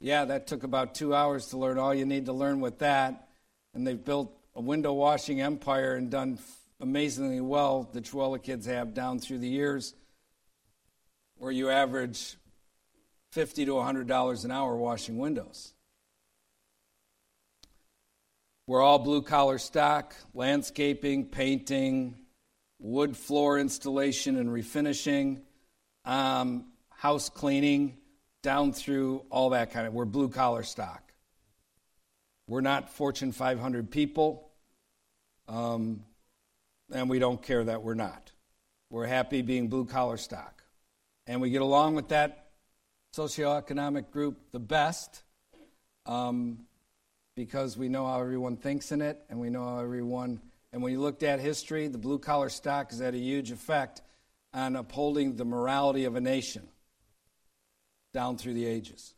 [0.00, 3.28] yeah, that took about two hours to learn all you need to learn with that.
[3.74, 6.38] And they've built a window washing empire and done
[6.80, 9.94] amazingly well, the Trewhella kids have down through the years,
[11.38, 12.36] where you average
[13.32, 15.72] 50 to $100 an hour washing windows.
[18.66, 22.16] We're all blue collar stock, landscaping, painting,
[22.78, 25.40] wood floor installation and refinishing,
[26.04, 27.96] um, house cleaning
[28.42, 29.92] down through all that kind of.
[29.92, 31.12] We're blue collar stock.
[32.48, 34.50] We're not Fortune 500 people,
[35.48, 36.04] um,
[36.92, 38.30] and we don't care that we're not.
[38.88, 40.62] We're happy being blue collar stock.
[41.26, 42.50] And we get along with that
[43.16, 45.24] socioeconomic group the best
[46.06, 46.66] um,
[47.34, 50.40] because we know how everyone thinks in it, and we know how everyone.
[50.72, 54.02] And when you looked at history, the blue collar stock has had a huge effect
[54.52, 56.68] on upholding the morality of a nation
[58.12, 59.14] down through the ages.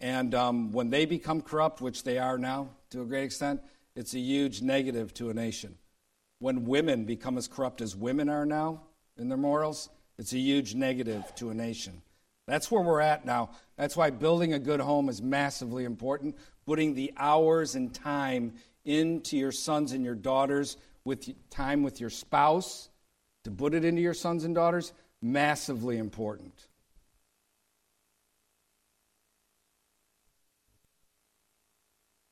[0.00, 3.60] And um, when they become corrupt, which they are now to a great extent,
[3.94, 5.76] it's a huge negative to a nation.
[6.38, 8.82] When women become as corrupt as women are now
[9.16, 12.02] in their morals, it's a huge negative to a nation.
[12.46, 13.50] That's where we're at now.
[13.76, 16.36] That's why building a good home is massively important.
[16.64, 18.54] Putting the hours and time
[18.86, 22.88] into your sons and your daughters with time with your spouse
[23.44, 26.68] to put it into your sons and daughters, massively important.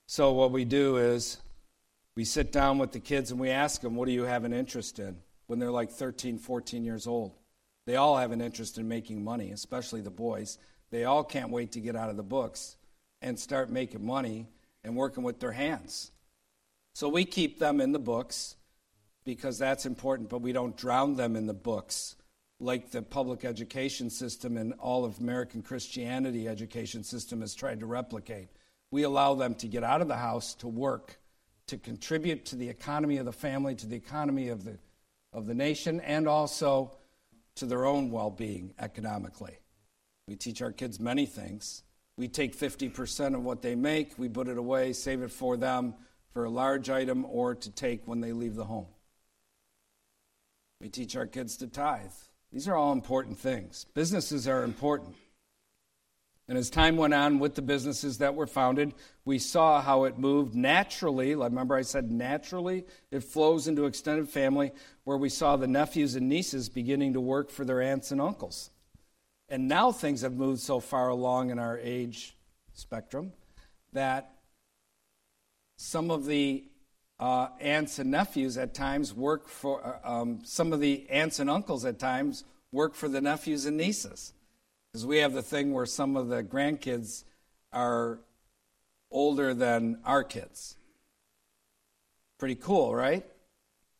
[0.06, 1.38] So, what we do is
[2.14, 4.52] we sit down with the kids and we ask them, What do you have an
[4.52, 5.16] interest in?
[5.46, 7.32] when they're like 13, 14 years old.
[7.86, 10.58] They all have an interest in making money, especially the boys.
[10.90, 12.76] They all can't wait to get out of the books
[13.20, 14.48] and start making money
[14.82, 16.10] and working with their hands.
[16.94, 18.54] So we keep them in the books
[19.24, 22.14] because that's important, but we don't drown them in the books
[22.60, 27.86] like the public education system and all of American Christianity education system has tried to
[27.86, 28.48] replicate.
[28.92, 31.18] We allow them to get out of the house to work,
[31.66, 34.78] to contribute to the economy of the family, to the economy of the,
[35.32, 36.92] of the nation, and also
[37.56, 39.58] to their own well being economically.
[40.28, 41.82] We teach our kids many things.
[42.16, 45.94] We take 50% of what they make, we put it away, save it for them
[46.34, 48.88] for a large item or to take when they leave the home.
[50.80, 52.10] We teach our kids to tithe.
[52.52, 53.86] These are all important things.
[53.94, 55.14] Businesses are important.
[56.46, 58.92] And as time went on with the businesses that were founded,
[59.24, 61.34] we saw how it moved naturally.
[61.34, 64.72] Remember, I said naturally, it flows into extended family,
[65.04, 68.70] where we saw the nephews and nieces beginning to work for their aunts and uncles.
[69.48, 72.36] And now things have moved so far along in our age
[72.74, 73.32] spectrum
[73.92, 74.33] that
[75.84, 76.64] some of the
[77.20, 81.48] uh, aunts and nephews at times work for, uh, um, some of the aunts and
[81.48, 84.32] uncles at times work for the nephews and nieces.
[84.92, 87.24] Because we have the thing where some of the grandkids
[87.72, 88.18] are
[89.10, 90.76] older than our kids.
[92.38, 93.24] Pretty cool, right?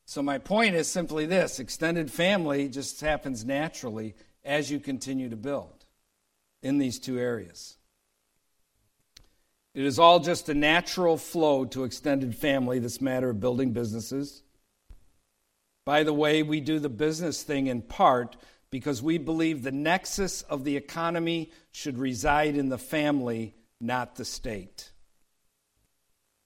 [0.07, 5.37] So, my point is simply this extended family just happens naturally as you continue to
[5.37, 5.85] build
[6.63, 7.79] in these two areas.
[9.75, 14.43] It is all just a natural flow to extended family, this matter of building businesses.
[15.85, 18.37] By the way, we do the business thing in part
[18.71, 24.25] because we believe the nexus of the economy should reside in the family, not the
[24.25, 24.93] state.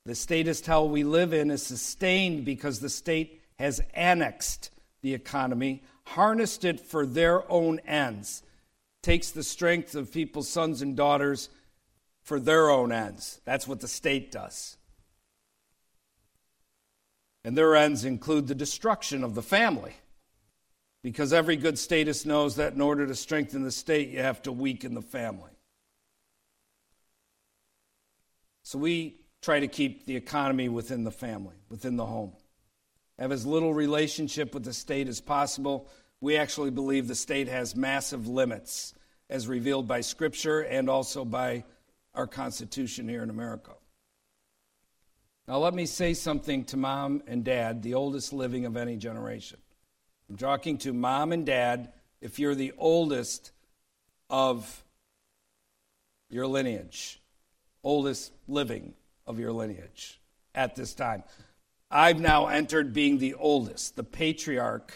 [0.06, 4.70] The statist hell we live in is sustained because the state has annexed
[5.02, 8.42] the economy, harnessed it for their own ends,
[9.02, 11.50] takes the strength of people's sons and daughters
[12.28, 13.40] for their own ends.
[13.46, 14.76] That's what the state does.
[17.42, 19.94] And their ends include the destruction of the family.
[21.02, 24.52] Because every good statist knows that in order to strengthen the state, you have to
[24.52, 25.52] weaken the family.
[28.62, 32.32] So we try to keep the economy within the family, within the home.
[33.18, 35.88] Have as little relationship with the state as possible.
[36.20, 38.92] We actually believe the state has massive limits,
[39.30, 41.64] as revealed by Scripture and also by
[42.14, 43.72] our Constitution here in America.
[45.46, 49.58] Now, let me say something to mom and dad, the oldest living of any generation.
[50.28, 53.52] I'm talking to mom and dad if you're the oldest
[54.28, 54.84] of
[56.28, 57.20] your lineage,
[57.82, 58.92] oldest living
[59.26, 60.20] of your lineage
[60.54, 61.22] at this time.
[61.90, 64.92] I've now entered being the oldest, the patriarch,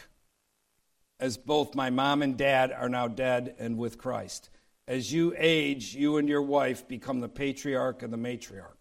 [1.18, 4.51] as both my mom and dad are now dead and with Christ.
[4.92, 8.76] As you age, you and your wife become the patriarch and the matriarch.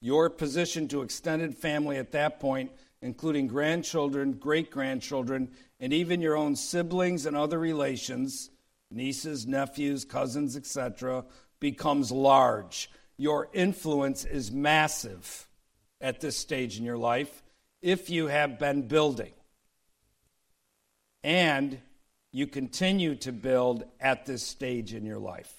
[0.00, 2.70] Your position to extended family at that point
[3.02, 8.50] including grandchildren, great grandchildren, and even your own siblings and other relations,
[8.88, 11.24] nieces, nephews, cousins, etc.,
[11.58, 12.88] becomes large.
[13.16, 15.48] Your influence is massive
[16.00, 17.42] at this stage in your life
[17.82, 19.32] if you have been building.
[21.24, 21.80] And
[22.36, 25.50] you continue to build at this stage in your life.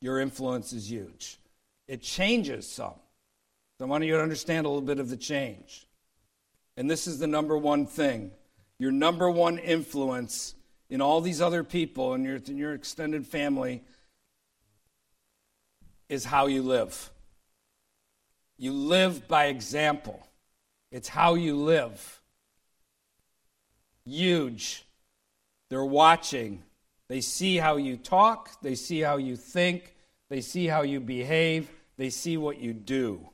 [0.00, 1.38] Your influence is huge.
[1.88, 2.94] It changes some.
[3.76, 5.86] So I want you to understand a little bit of the change.
[6.78, 8.30] And this is the number one thing
[8.78, 10.54] your number one influence
[10.88, 13.82] in all these other people and your, in your extended family
[16.08, 17.10] is how you live.
[18.56, 20.26] You live by example,
[20.90, 22.22] it's how you live.
[24.06, 24.85] Huge.
[25.70, 26.62] They're watching.
[27.08, 29.94] They see how you talk, they see how you think,
[30.28, 33.28] they see how you behave, they see what you do.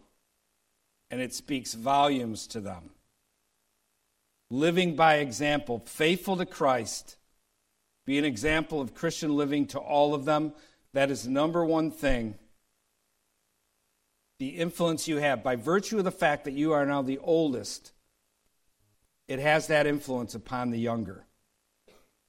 [1.10, 2.90] And it speaks volumes to them
[4.52, 7.16] living by example, faithful to Christ,
[8.04, 10.52] be an example of Christian living to all of them.
[10.92, 12.34] That is number one thing.
[14.38, 17.92] The influence you have, by virtue of the fact that you are now the oldest,
[19.26, 21.24] it has that influence upon the younger.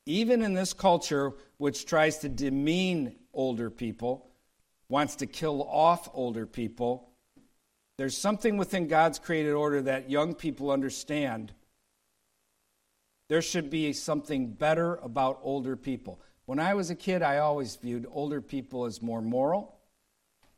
[0.06, 4.30] Even in this culture, which tries to demean older people,
[4.90, 7.10] wants to kill off older people,
[7.98, 11.54] there's something within God's created order that young people understand
[13.30, 16.20] there should be something better about older people.
[16.46, 19.80] When I was a kid, I always viewed older people as more moral,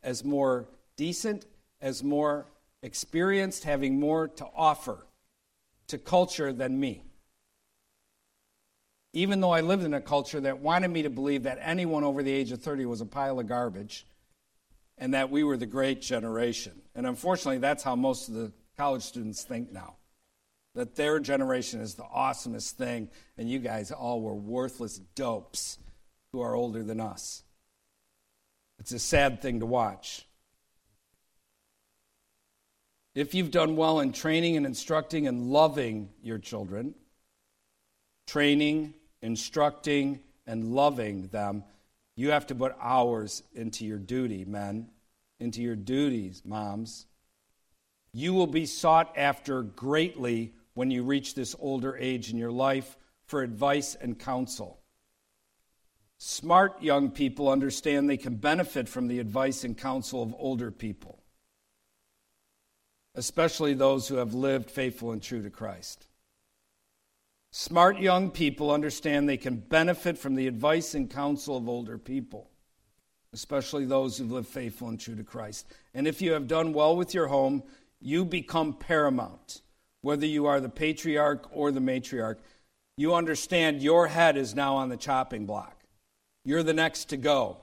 [0.02, 1.46] as more decent,
[1.80, 2.46] as more
[2.82, 5.06] experienced, having more to offer
[5.86, 7.04] to culture than me.
[9.16, 12.22] Even though I lived in a culture that wanted me to believe that anyone over
[12.22, 14.06] the age of 30 was a pile of garbage
[14.98, 16.82] and that we were the great generation.
[16.94, 19.96] And unfortunately, that's how most of the college students think now.
[20.74, 23.08] That their generation is the awesomest thing,
[23.38, 25.78] and you guys all were worthless dopes
[26.32, 27.42] who are older than us.
[28.78, 30.26] It's a sad thing to watch.
[33.14, 36.94] If you've done well in training and instructing and loving your children,
[38.26, 38.92] training,
[39.26, 41.64] instructing, and loving them,
[42.14, 44.88] you have to put hours into your duty, men,
[45.40, 47.06] into your duties, moms.
[48.12, 52.96] You will be sought after greatly when you reach this older age in your life
[53.26, 54.80] for advice and counsel.
[56.18, 61.22] Smart young people understand they can benefit from the advice and counsel of older people,
[63.14, 66.06] especially those who have lived faithful and true to Christ.
[67.58, 72.50] Smart young people understand they can benefit from the advice and counsel of older people,
[73.32, 75.66] especially those who've lived faithful and true to Christ.
[75.94, 77.62] And if you have done well with your home,
[77.98, 79.62] you become paramount.
[80.02, 82.36] Whether you are the patriarch or the matriarch,
[82.98, 85.82] you understand your head is now on the chopping block.
[86.44, 87.56] You're the next to go.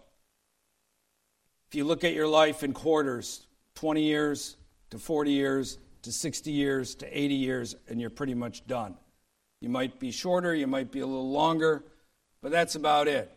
[1.67, 4.57] If you look at your life in quarters 20 years
[4.89, 8.95] to 40 years to 60 years to 80 years, and you're pretty much done.
[9.63, 11.85] You might be shorter, you might be a little longer,
[12.41, 13.31] but that's about it.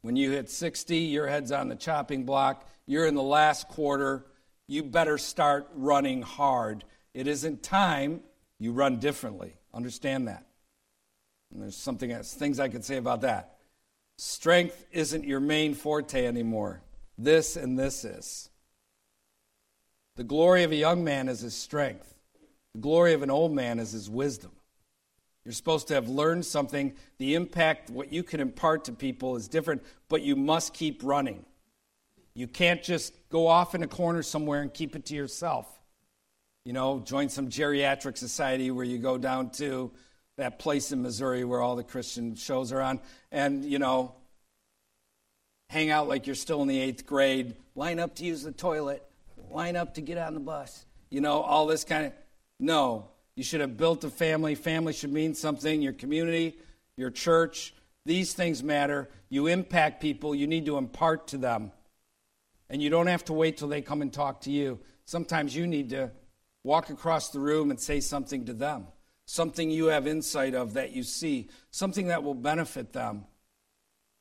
[0.00, 4.24] When you hit 60, your head's on the chopping block, you're in the last quarter,
[4.66, 6.84] you better start running hard.
[7.12, 8.22] It isn't time,
[8.58, 9.52] you run differently.
[9.74, 10.46] Understand that.
[11.52, 13.58] And there's something else, things I could say about that.
[14.16, 16.80] Strength isn't your main forte anymore.
[17.18, 18.48] This and this is.
[20.16, 22.14] The glory of a young man is his strength.
[22.72, 24.52] The glory of an old man is his wisdom.
[25.44, 26.94] You're supposed to have learned something.
[27.18, 31.44] The impact, what you can impart to people is different, but you must keep running.
[32.34, 35.66] You can't just go off in a corner somewhere and keep it to yourself.
[36.64, 39.90] You know, join some geriatric society where you go down to
[40.36, 43.00] that place in Missouri where all the Christian shows are on
[43.32, 44.14] and, you know,
[45.68, 49.02] hang out like you're still in the eighth grade, line up to use the toilet,
[49.50, 52.12] line up to get on the bus, you know, all this kind of.
[52.58, 54.54] No, you should have built a family.
[54.54, 55.80] Family should mean something.
[55.82, 56.58] Your community,
[56.96, 57.74] your church,
[58.04, 59.08] these things matter.
[59.28, 61.72] You impact people, you need to impart to them.
[62.68, 64.80] And you don't have to wait till they come and talk to you.
[65.04, 66.10] Sometimes you need to
[66.62, 68.86] walk across the room and say something to them,
[69.26, 73.24] something you have insight of that you see, something that will benefit them,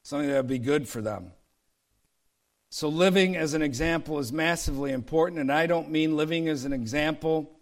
[0.04, 1.32] something that will be good for them.
[2.72, 6.74] So, living as an example is massively important, and I don't mean living as an
[6.74, 7.59] example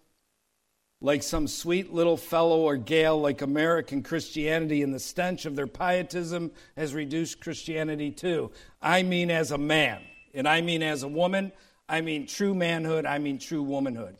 [1.00, 5.68] like some sweet little fellow or gal like American Christianity, and the stench of their
[5.68, 8.52] pietism has reduced Christianity too.
[8.82, 10.02] I mean, as a man,
[10.34, 11.52] and I mean, as a woman,
[11.88, 14.18] I mean, true manhood, I mean, true womanhood.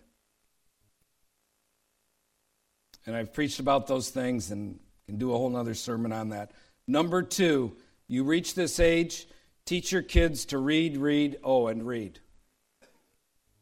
[3.06, 6.52] And I've preached about those things and can do a whole other sermon on that.
[6.88, 7.76] Number two,
[8.08, 9.28] you reach this age,
[9.66, 12.20] teach your kids to read, read, oh, and read.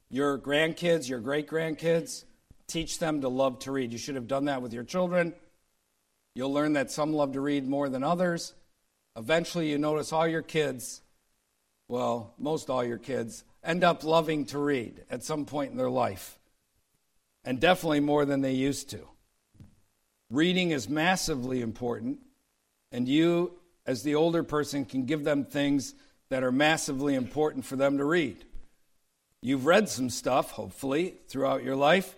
[0.09, 2.26] Your grandkids, your great grandkids,
[2.68, 3.91] Teach them to love to read.
[3.91, 5.34] You should have done that with your children.
[6.34, 8.53] You'll learn that some love to read more than others.
[9.16, 11.01] Eventually, you notice all your kids,
[11.88, 15.89] well, most all your kids, end up loving to read at some point in their
[15.89, 16.38] life,
[17.45, 19.07] and definitely more than they used to.
[20.30, 22.20] Reading is massively important,
[22.91, 23.53] and you,
[23.86, 25.93] as the older person, can give them things
[26.30, 28.43] that are massively important for them to read.
[29.41, 32.16] You've read some stuff, hopefully, throughout your life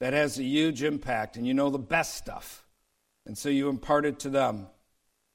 [0.00, 2.64] that has a huge impact, and you know the best stuff.
[3.26, 4.68] And so you impart it to them.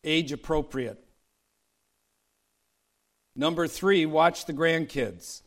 [0.04, 1.04] Age appropriate.
[3.36, 5.42] Number three, watch the grandkids.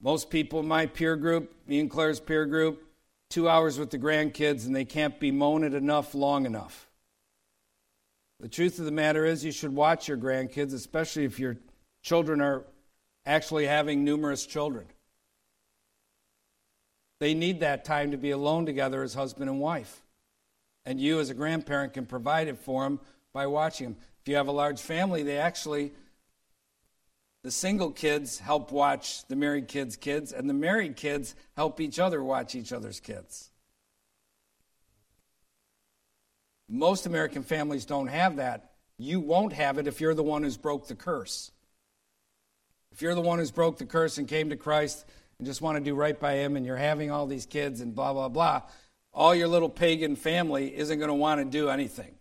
[0.00, 2.84] Most people in my peer group, me and Claire's peer group,
[3.30, 6.88] two hours with the grandkids, and they can't bemoan it enough long enough.
[8.40, 11.56] The truth of the matter is, you should watch your grandkids, especially if your
[12.02, 12.64] children are
[13.24, 14.86] actually having numerous children.
[17.18, 20.02] They need that time to be alone together as husband and wife.
[20.84, 23.00] And you, as a grandparent, can provide it for them
[23.32, 23.96] by watching them.
[24.20, 25.92] If you have a large family, they actually,
[27.42, 31.98] the single kids help watch the married kids' kids, and the married kids help each
[31.98, 33.50] other watch each other's kids.
[36.68, 38.72] Most American families don't have that.
[38.98, 41.52] You won't have it if you're the one who's broke the curse.
[42.92, 45.04] If you're the one who's broke the curse and came to Christ
[45.38, 47.94] and just want to do right by him and you're having all these kids and
[47.94, 48.62] blah, blah, blah,
[49.12, 52.14] all your little pagan family isn't going to want to do anything.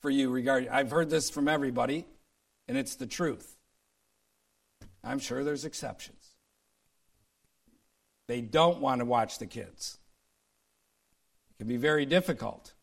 [0.00, 0.68] for you regarding.
[0.68, 2.04] I've heard this from everybody,
[2.68, 3.56] and it's the truth.
[5.02, 6.34] I'm sure there's exceptions.
[8.26, 9.98] They don't want to watch the kids.
[11.50, 12.74] It can be very difficult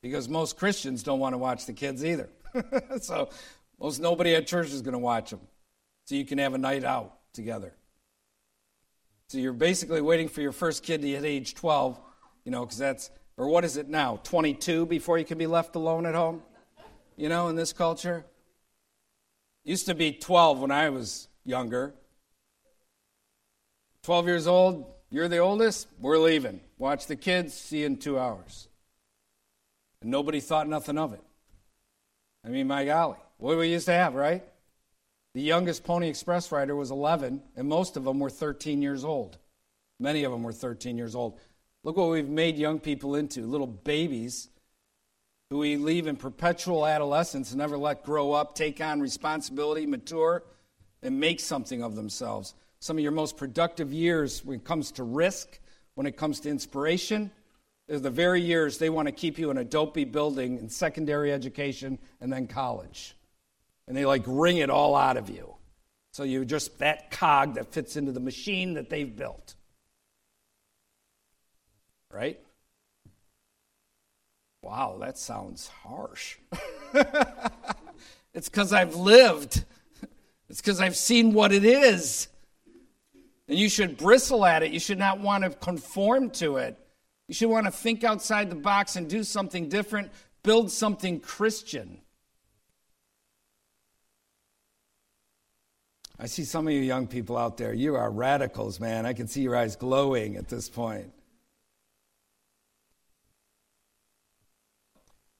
[0.00, 2.28] because most Christians don't want to watch the kids either.
[3.00, 3.30] so
[3.80, 5.40] most nobody at church is going to watch them.
[6.04, 7.74] So you can have a night out together.
[9.28, 12.00] So you're basically waiting for your first kid to hit age 12,
[12.44, 15.76] you know, because that's, or what is it now, 22 before you can be left
[15.76, 16.42] alone at home?
[17.16, 18.24] You know, in this culture?
[19.64, 21.94] Used to be 12 when I was younger.
[24.04, 26.60] 12 years old, you're the oldest, we're leaving.
[26.78, 28.68] Watch the kids, see you in two hours.
[30.00, 31.22] And nobody thought nothing of it.
[32.44, 34.44] I mean, my golly, what we used to have, right?
[35.36, 39.36] The youngest Pony Express rider was 11, and most of them were 13 years old.
[40.00, 41.38] Many of them were 13 years old.
[41.84, 44.48] Look what we've made young people into little babies
[45.50, 50.42] who we leave in perpetual adolescence and never let grow up, take on responsibility, mature,
[51.02, 52.54] and make something of themselves.
[52.78, 55.60] Some of your most productive years when it comes to risk,
[55.96, 57.30] when it comes to inspiration,
[57.88, 61.30] is the very years they want to keep you in a dopey building in secondary
[61.30, 63.15] education and then college.
[63.88, 65.54] And they like wring it all out of you.
[66.12, 69.54] So you're just that cog that fits into the machine that they've built.
[72.10, 72.40] Right?
[74.62, 76.38] Wow, that sounds harsh.
[78.34, 79.62] it's because I've lived,
[80.48, 82.28] it's because I've seen what it is.
[83.46, 84.72] And you should bristle at it.
[84.72, 86.76] You should not want to conform to it.
[87.28, 90.10] You should want to think outside the box and do something different,
[90.42, 92.00] build something Christian.
[96.18, 97.74] I see some of you young people out there.
[97.74, 99.04] You are radicals, man.
[99.04, 101.12] I can see your eyes glowing at this point.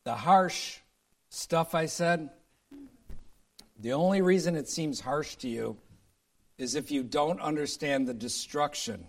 [0.05, 0.79] The harsh
[1.31, 2.31] stuff I said,
[3.79, 5.79] the only reason it seems harsh to you
[6.59, 9.07] is if you don't understand the destruction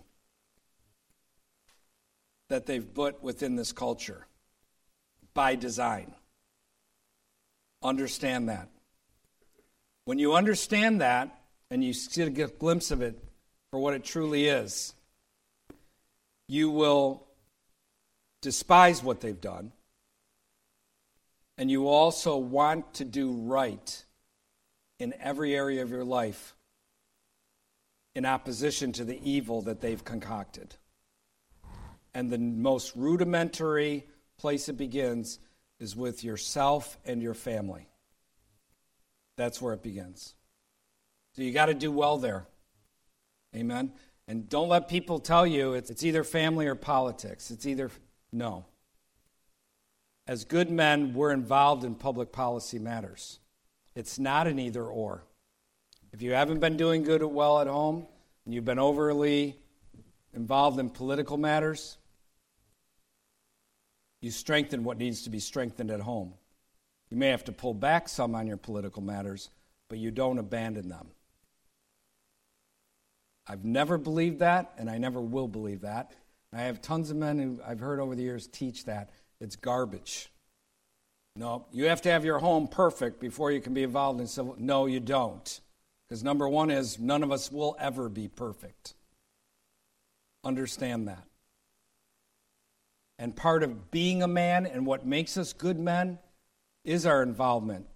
[2.48, 4.26] that they've put within this culture
[5.34, 6.14] by design.
[7.82, 8.68] Understand that.
[10.04, 11.37] When you understand that
[11.70, 13.18] and you get a glimpse of it
[13.70, 14.94] for what it truly is,
[16.48, 17.26] you will
[18.40, 19.72] despise what they've done
[21.58, 24.04] and you also want to do right
[25.00, 26.54] in every area of your life
[28.14, 30.76] in opposition to the evil that they've concocted.
[32.14, 34.06] And the most rudimentary
[34.38, 35.40] place it begins
[35.80, 37.88] is with yourself and your family.
[39.36, 40.34] That's where it begins.
[41.38, 42.46] So you got to do well there.
[43.56, 43.92] Amen.
[44.26, 47.50] And don't let people tell you it's, it's either family or politics.
[47.50, 47.90] It's either,
[48.30, 48.66] no
[50.28, 53.40] as good men, we're involved in public policy matters.
[53.94, 55.24] It's not an either or.
[56.12, 58.06] If you haven't been doing good well at home
[58.44, 59.56] and you've been overly
[60.34, 61.96] involved in political matters,
[64.20, 66.34] you strengthen what needs to be strengthened at home.
[67.08, 69.48] You may have to pull back some on your political matters,
[69.88, 71.08] but you don't abandon them.
[73.48, 76.12] I've never believed that, and I never will believe that.
[76.52, 79.10] I have tons of men who I've heard over the years teach that.
[79.40, 80.30] It's garbage.
[81.36, 84.56] No, you have to have your home perfect before you can be involved in civil.
[84.58, 85.60] No, you don't.
[86.08, 88.94] Because number one is none of us will ever be perfect.
[90.42, 91.24] Understand that.
[93.18, 96.18] And part of being a man and what makes us good men
[96.84, 97.86] is our involvement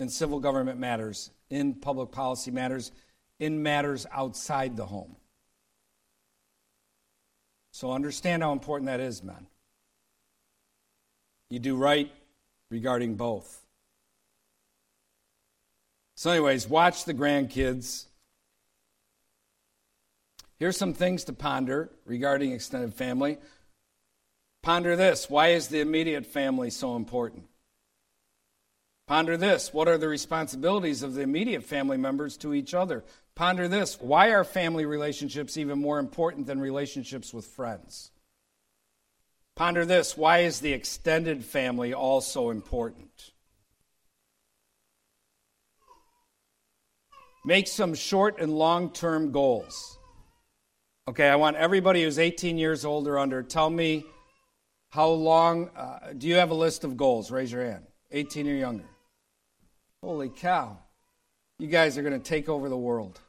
[0.00, 2.90] in civil government matters, in public policy matters,
[3.42, 5.16] in matters outside the home.
[7.72, 9.48] So understand how important that is, men.
[11.50, 12.12] You do right
[12.70, 13.66] regarding both.
[16.14, 18.04] So, anyways, watch the grandkids.
[20.60, 23.38] Here's some things to ponder regarding extended family.
[24.62, 27.46] Ponder this why is the immediate family so important?
[29.08, 33.04] Ponder this what are the responsibilities of the immediate family members to each other?
[33.34, 38.10] Ponder this why are family relationships even more important than relationships with friends?
[39.56, 43.32] Ponder this why is the extended family also important?
[47.44, 49.98] Make some short and long term goals.
[51.08, 54.04] Okay, I want everybody who's 18 years old or under, tell me
[54.90, 55.70] how long.
[55.70, 57.30] Uh, do you have a list of goals?
[57.32, 57.84] Raise your hand.
[58.12, 58.88] 18 or younger.
[60.00, 60.78] Holy cow.
[61.58, 63.20] You guys are going to take over the world.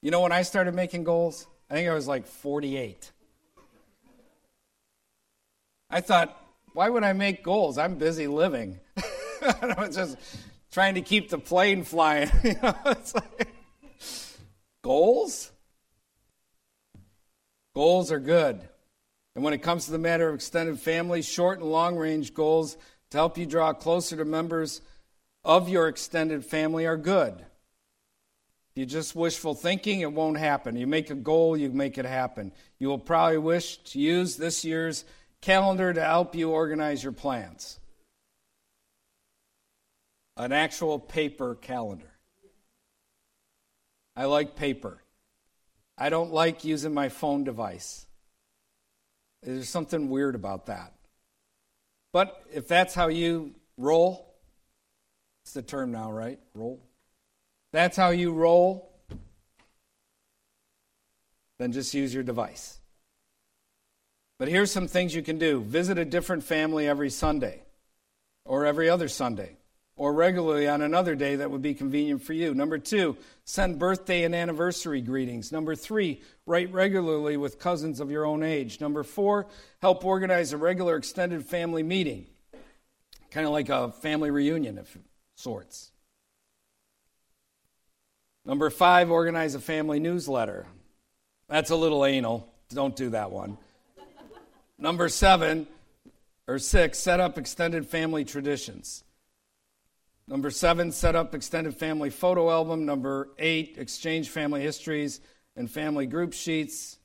[0.00, 3.12] You know, when I started making goals, I think I was like 48.
[5.90, 6.36] I thought
[6.74, 7.78] why would I make goals?
[7.78, 8.80] I'm busy living.
[9.62, 10.16] I'm just
[10.70, 12.30] trying to keep the plane flying.
[12.44, 13.48] you know, it's like,
[14.82, 15.50] goals?
[17.74, 18.60] Goals are good.
[19.34, 22.76] And when it comes to the matter of extended family, short and long range goals
[23.10, 24.80] to help you draw closer to members
[25.44, 27.44] of your extended family are good.
[28.74, 30.76] You just wishful thinking, it won't happen.
[30.76, 32.52] You make a goal, you make it happen.
[32.78, 35.04] You will probably wish to use this year's
[35.42, 37.78] calendar to help you organize your plans.
[40.36, 42.10] An actual paper calendar.
[44.16, 45.02] I like paper.
[45.98, 48.06] I don't like using my phone device.
[49.42, 50.94] There's something weird about that.
[52.12, 54.31] But if that's how you roll,
[55.42, 56.38] it's the term now, right?
[56.54, 56.80] Roll.
[57.72, 58.92] That's how you roll,
[61.58, 62.78] then just use your device.
[64.38, 67.62] But here's some things you can do visit a different family every Sunday,
[68.44, 69.56] or every other Sunday,
[69.96, 72.52] or regularly on another day that would be convenient for you.
[72.52, 75.52] Number two, send birthday and anniversary greetings.
[75.52, 78.80] Number three, write regularly with cousins of your own age.
[78.80, 79.46] Number four,
[79.80, 82.26] help organize a regular extended family meeting,
[83.30, 84.96] kind of like a family reunion of
[85.34, 85.90] sorts.
[88.44, 90.66] Number five, organize a family newsletter.
[91.48, 92.48] That's a little anal.
[92.70, 93.58] Don't do that one.
[94.78, 95.66] Number seven
[96.48, 99.04] or six, set up extended family traditions.
[100.26, 102.84] Number seven, set up extended family photo album.
[102.84, 105.20] Number eight, exchange family histories
[105.56, 106.98] and family group sheets.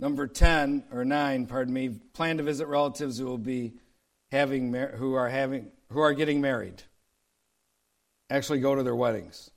[0.00, 3.74] Number 10 or 9, pardon me, plan to visit relatives who will be
[4.30, 6.82] having who are having who are getting married.
[8.30, 9.50] Actually go to their weddings.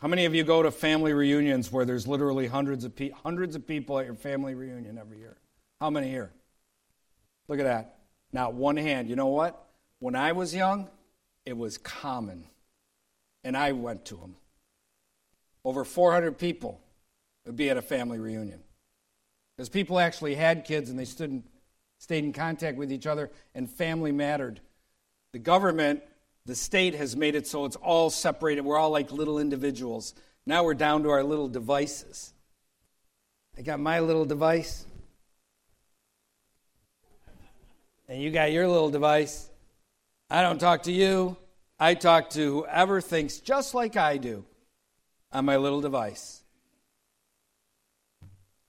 [0.00, 3.56] How many of you go to family reunions where there's literally hundreds of, pe- hundreds
[3.56, 5.38] of people at your family reunion every year?
[5.80, 6.32] How many here?
[7.48, 7.98] Look at that.
[8.32, 9.08] Not one hand.
[9.08, 9.66] You know what?
[9.98, 10.90] When I was young,
[11.46, 12.44] it was common.
[13.42, 14.36] And I went to them.
[15.64, 16.80] Over 400 people
[17.46, 18.60] would be at a family reunion.
[19.56, 21.42] Because people actually had kids and they stood
[21.98, 24.60] stayed in contact with each other, and family mattered.
[25.32, 26.02] The government
[26.46, 28.64] the state has made it so it's all separated.
[28.64, 30.14] We're all like little individuals.
[30.46, 32.32] Now we're down to our little devices.
[33.58, 34.86] I got my little device.
[38.08, 39.50] And you got your little device.
[40.30, 41.36] I don't talk to you.
[41.80, 44.44] I talk to whoever thinks just like I do
[45.32, 46.42] on my little device.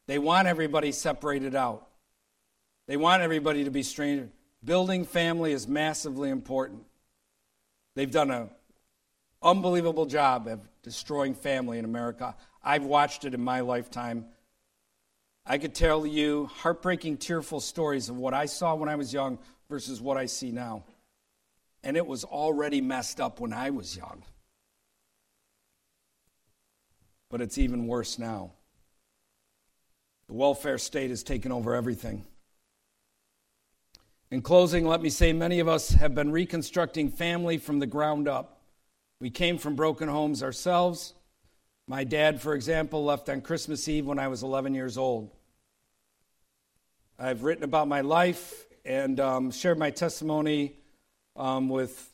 [0.07, 1.86] They want everybody separated out.
[2.87, 4.29] They want everybody to be strangers.
[4.63, 6.83] Building family is massively important.
[7.95, 8.49] They've done an
[9.41, 12.35] unbelievable job of destroying family in America.
[12.63, 14.25] I've watched it in my lifetime.
[15.45, 19.39] I could tell you heartbreaking, tearful stories of what I saw when I was young
[19.69, 20.83] versus what I see now.
[21.83, 24.23] And it was already messed up when I was young.
[27.29, 28.51] But it's even worse now.
[30.27, 32.25] The welfare state has taken over everything.
[34.29, 38.27] In closing, let me say many of us have been reconstructing family from the ground
[38.27, 38.59] up.
[39.21, 41.13] We came from broken homes ourselves.
[41.87, 45.31] My dad, for example, left on Christmas Eve when I was 11 years old.
[47.17, 50.75] I've written about my life and um, shared my testimony
[51.37, 52.13] um, with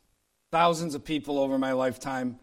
[0.51, 2.37] thousands of people over my lifetime.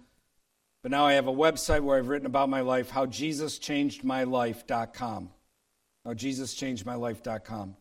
[0.82, 5.30] But now I have a website where I've written about my life, howjesuschangedmylife.com.
[6.06, 7.76] Howjesuschangedmylife.com.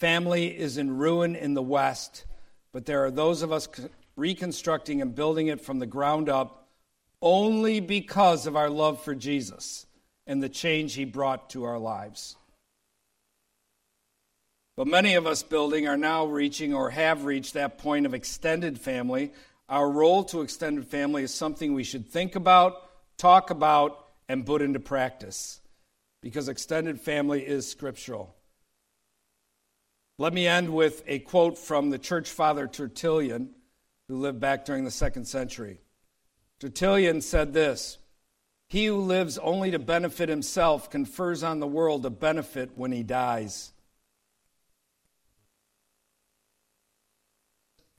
[0.00, 2.24] Family is in ruin in the West,
[2.72, 3.68] but there are those of us
[4.16, 6.66] reconstructing and building it from the ground up
[7.20, 9.84] only because of our love for Jesus
[10.26, 12.36] and the change he brought to our lives.
[14.74, 18.80] But many of us building are now reaching or have reached that point of extended
[18.80, 19.32] family.
[19.68, 22.88] Our role to extended family is something we should think about,
[23.18, 25.60] talk about, and put into practice
[26.22, 28.34] because extended family is scriptural.
[30.20, 33.54] Let me end with a quote from the church father Tertullian,
[34.06, 35.80] who lived back during the second century.
[36.58, 37.96] Tertullian said this
[38.68, 43.02] He who lives only to benefit himself confers on the world a benefit when he
[43.02, 43.72] dies.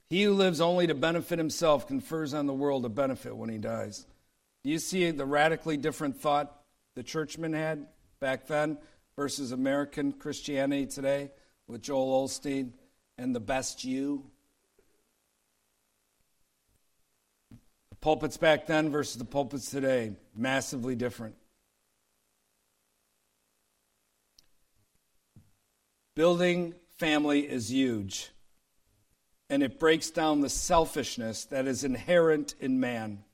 [0.08, 3.58] He who lives only to benefit himself confers on the world a benefit when he
[3.58, 4.06] dies.
[4.62, 6.56] Do you see the radically different thought
[6.94, 7.88] the churchmen had
[8.20, 8.78] back then
[9.16, 11.32] versus American Christianity today?
[11.72, 12.72] With Joel Osteen
[13.16, 14.26] and the best you.
[17.88, 21.34] The pulpits back then versus the pulpits today, massively different.
[26.14, 28.32] Building family is huge,
[29.48, 33.24] and it breaks down the selfishness that is inherent in man.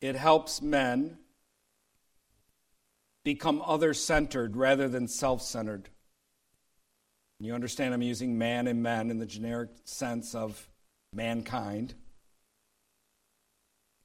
[0.00, 1.18] It helps men
[3.24, 5.90] become other centered rather than self centered.
[7.40, 10.68] You understand I'm using man and men in the generic sense of
[11.12, 11.94] mankind.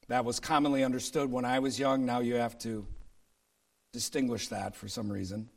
[0.07, 2.05] That was commonly understood when I was young.
[2.05, 2.85] Now you have to
[3.91, 5.49] distinguish that for some reason.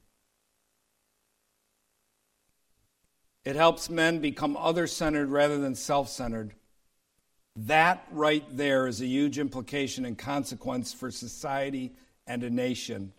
[3.45, 6.55] It helps men become other centered rather than self centered.
[7.57, 11.95] That right there is a huge implication and consequence for society
[12.27, 13.13] and a nation.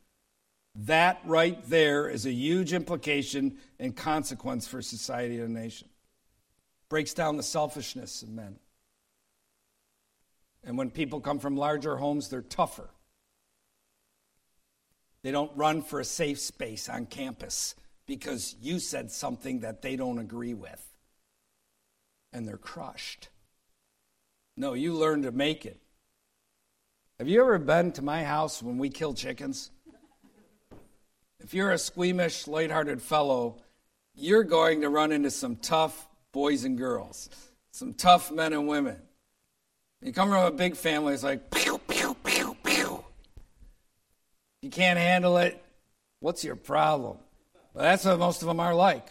[0.82, 5.89] That right there is a huge implication and consequence for society and a nation.
[6.88, 8.59] Breaks down the selfishness of men.
[10.63, 12.89] And when people come from larger homes, they're tougher.
[15.23, 17.73] They don't run for a safe space on campus
[18.05, 20.84] because you said something that they don't agree with.
[22.32, 23.30] And they're crushed.
[24.55, 25.82] No, you learn to make it.
[27.17, 29.71] Have you ever been to my house when we kill chickens?
[31.40, 33.58] If you're a squeamish, light-hearted fellow,
[34.16, 37.30] you're going to run into some tough boys and girls,
[37.72, 38.98] some tough men and women.
[40.02, 43.04] You come from a big family, it's like pew, pew, pew, pew.
[44.62, 45.64] You can't handle it.
[46.20, 47.18] What's your problem?
[47.74, 49.08] Well, that's what most of them are like.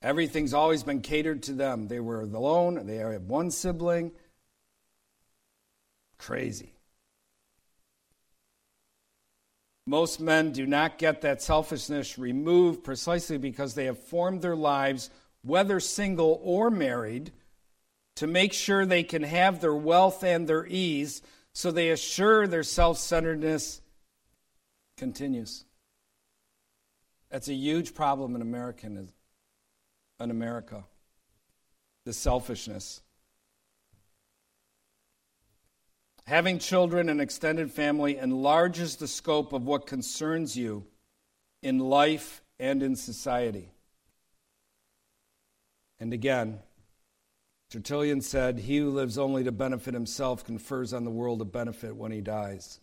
[0.00, 1.88] Everything's always been catered to them.
[1.88, 4.12] They were alone, they have one sibling.
[6.18, 6.72] Crazy.
[9.88, 15.08] Most men do not get that selfishness removed precisely because they have formed their lives,
[15.40, 17.32] whether single or married,
[18.16, 21.22] to make sure they can have their wealth and their ease,
[21.54, 23.80] so they assure their self centeredness
[24.98, 25.64] continues.
[27.30, 29.08] That's a huge problem in American
[30.20, 30.84] in America.
[32.04, 33.00] The selfishness.
[36.28, 40.84] Having children and extended family enlarges the scope of what concerns you
[41.62, 43.70] in life and in society.
[45.98, 46.58] And again,
[47.70, 51.96] Tertullian said, He who lives only to benefit himself confers on the world a benefit
[51.96, 52.78] when he dies.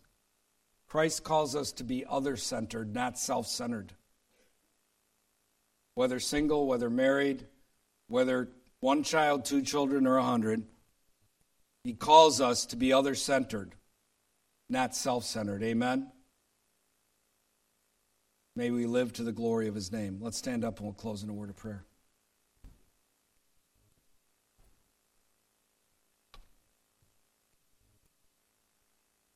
[0.88, 3.92] Christ calls us to be other centered, not self centered.
[5.94, 7.46] Whether single, whether married,
[8.08, 8.48] whether
[8.80, 10.64] one child, two children, or a hundred,
[11.86, 13.76] he calls us to be other centered,
[14.68, 15.62] not self centered.
[15.62, 16.10] Amen?
[18.56, 20.18] May we live to the glory of his name.
[20.20, 21.84] Let's stand up and we'll close in a word of prayer.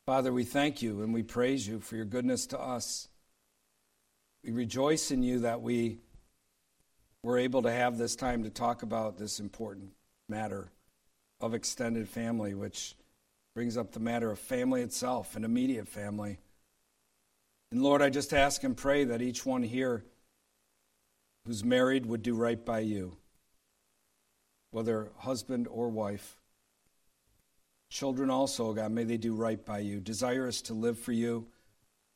[0.05, 3.07] Father, we thank you and we praise you for your goodness to us.
[4.43, 6.01] We rejoice in you that we
[7.23, 9.93] were able to have this time to talk about this important
[10.29, 10.73] matter
[11.41, 12.95] of extended family, which
[13.55, 16.39] brings up the matter of family itself and immediate family.
[17.73, 20.05] And Lord, I just ask and pray that each one here
[21.47, 23.17] who's married would do right by you,
[24.71, 26.37] whether husband or wife.
[27.89, 31.47] Children also, God, may they do right by you, desirous to live for you,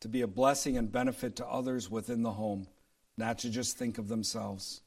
[0.00, 2.68] to be a blessing and benefit to others within the home,
[3.16, 4.82] not to just think of themselves.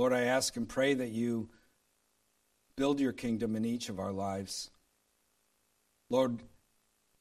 [0.00, 1.50] Lord, I ask and pray that you
[2.74, 4.70] build your kingdom in each of our lives.
[6.08, 6.38] Lord,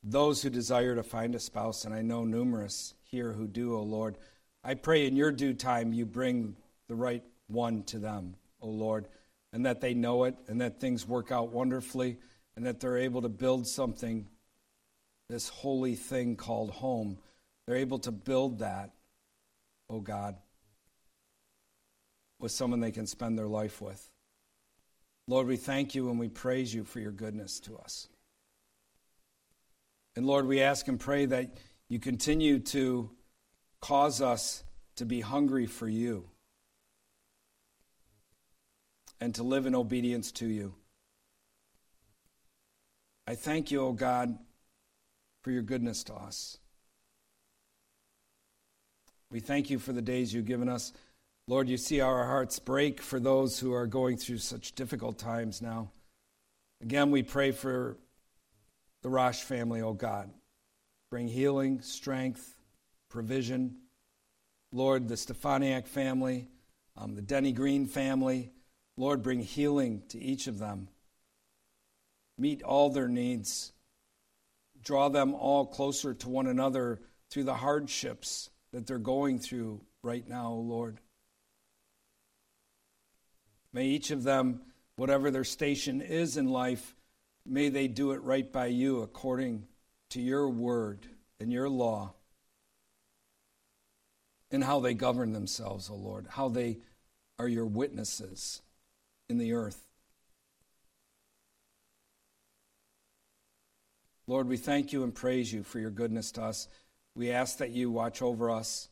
[0.01, 3.79] those who desire to find a spouse, and I know numerous here who do, O
[3.79, 4.17] oh Lord,
[4.63, 6.55] I pray in your due time you bring
[6.87, 9.09] the right one to them, O oh Lord,
[9.51, 12.17] and that they know it, and that things work out wonderfully,
[12.55, 14.25] and that they're able to build something,
[15.27, 17.17] this holy thing called home.
[17.67, 18.91] They're able to build that,
[19.89, 20.37] O oh God
[22.39, 24.09] with someone they can spend their life with.
[25.27, 28.07] Lord, we thank you and we praise you for your goodness to us.
[30.15, 33.11] And Lord, we ask and pray that you continue to
[33.79, 34.63] cause us
[34.95, 36.29] to be hungry for you
[39.21, 40.73] and to live in obedience to you.
[43.27, 44.37] I thank you, O oh God,
[45.43, 46.57] for your goodness to us.
[49.31, 50.91] We thank you for the days you've given us.
[51.49, 55.63] Lord, you see our hearts break for those who are going through such difficult times
[55.63, 55.89] now.
[56.79, 57.97] Again, we pray for
[59.01, 60.29] the Rosh family, oh God.
[61.09, 62.55] Bring healing, strength,
[63.09, 63.77] provision.
[64.71, 66.47] Lord, the Stefaniak family,
[66.95, 68.51] um, the Denny Green family,
[68.95, 70.87] Lord, bring healing to each of them.
[72.37, 73.71] Meet all their needs.
[74.83, 80.29] Draw them all closer to one another through the hardships that they're going through right
[80.29, 80.99] now, Lord.
[83.73, 84.61] May each of them,
[84.95, 86.95] whatever their station is in life,
[87.45, 89.67] may they do it right by you according
[90.09, 91.05] to your word
[91.39, 92.13] and your law
[94.51, 96.79] and how they govern themselves, O oh Lord, how they
[97.37, 98.61] are your witnesses
[99.29, 99.85] in the earth.
[104.27, 106.67] Lord, we thank you and praise you for your goodness to us.
[107.15, 108.89] We ask that you watch over us.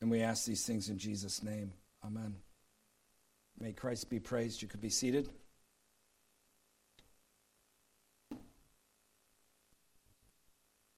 [0.00, 1.72] And we ask these things in Jesus' name.
[2.04, 2.36] Amen.
[3.58, 4.60] May Christ be praised.
[4.60, 5.30] You could be seated.